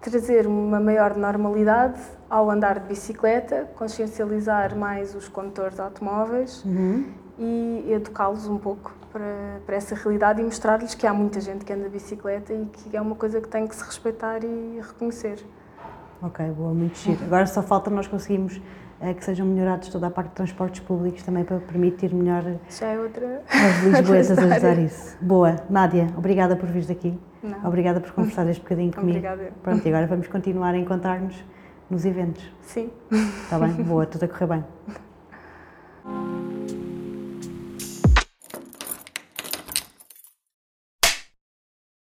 trazer 0.00 0.46
uma 0.48 0.80
maior 0.80 1.16
normalidade 1.16 2.00
ao 2.28 2.50
andar 2.50 2.80
de 2.80 2.88
bicicleta, 2.88 3.68
consciencializar 3.76 4.76
mais 4.76 5.14
os 5.14 5.28
condutores 5.28 5.76
de 5.76 5.80
automóveis 5.80 6.64
Uhum. 6.64 7.04
e 7.38 7.92
educá-los 7.92 8.48
um 8.48 8.58
pouco 8.58 8.92
para, 9.12 9.60
para 9.64 9.76
essa 9.76 9.94
realidade 9.94 10.40
e 10.40 10.44
mostrar-lhes 10.44 10.94
que 10.94 11.06
há 11.06 11.14
muita 11.14 11.40
gente 11.40 11.64
que 11.64 11.72
anda 11.72 11.84
de 11.84 11.90
bicicleta 11.90 12.52
e 12.52 12.66
que 12.66 12.96
é 12.96 13.00
uma 13.00 13.14
coisa 13.14 13.40
que 13.40 13.48
tem 13.48 13.66
que 13.66 13.76
se 13.76 13.84
respeitar 13.84 14.42
e 14.42 14.80
reconhecer. 14.82 15.38
Ok, 16.22 16.44
boa, 16.56 16.72
muito 16.72 16.98
giro. 16.98 17.22
Agora 17.24 17.46
só 17.46 17.62
falta 17.62 17.90
nós 17.90 18.06
conseguirmos 18.06 18.60
eh, 19.00 19.12
que 19.14 19.24
sejam 19.24 19.46
melhorados 19.46 19.88
toda 19.88 20.06
a 20.06 20.10
parte 20.10 20.28
de 20.30 20.34
transportes 20.34 20.80
públicos 20.80 21.22
também 21.22 21.44
para 21.44 21.58
permitir 21.58 22.12
melhor 22.14 22.42
Já 22.70 22.86
é 22.88 22.98
outra. 22.98 23.42
aos 23.48 23.84
lisboetas 23.98 24.38
ajudar 24.38 24.78
isso. 24.78 25.16
Boa, 25.20 25.56
Nádia, 25.68 26.06
obrigada 26.16 26.56
por 26.56 26.68
vires 26.68 26.86
daqui. 26.86 27.18
Não. 27.42 27.64
Obrigada 27.66 28.00
por 28.00 28.10
conversar 28.12 28.48
este 28.48 28.62
bocadinho 28.62 28.92
comigo. 28.92 29.18
Obrigada. 29.18 29.52
Pronto, 29.62 29.84
e 29.86 29.88
agora 29.88 30.06
vamos 30.06 30.26
continuar 30.26 30.74
a 30.74 30.78
encontrar-nos 30.78 31.36
nos 31.88 32.04
eventos. 32.04 32.44
Sim. 32.62 32.90
Está 33.44 33.58
bem? 33.58 33.72
Boa, 33.84 34.06
tudo 34.06 34.24
a 34.24 34.28
correr 34.28 34.46
bem. 34.46 34.64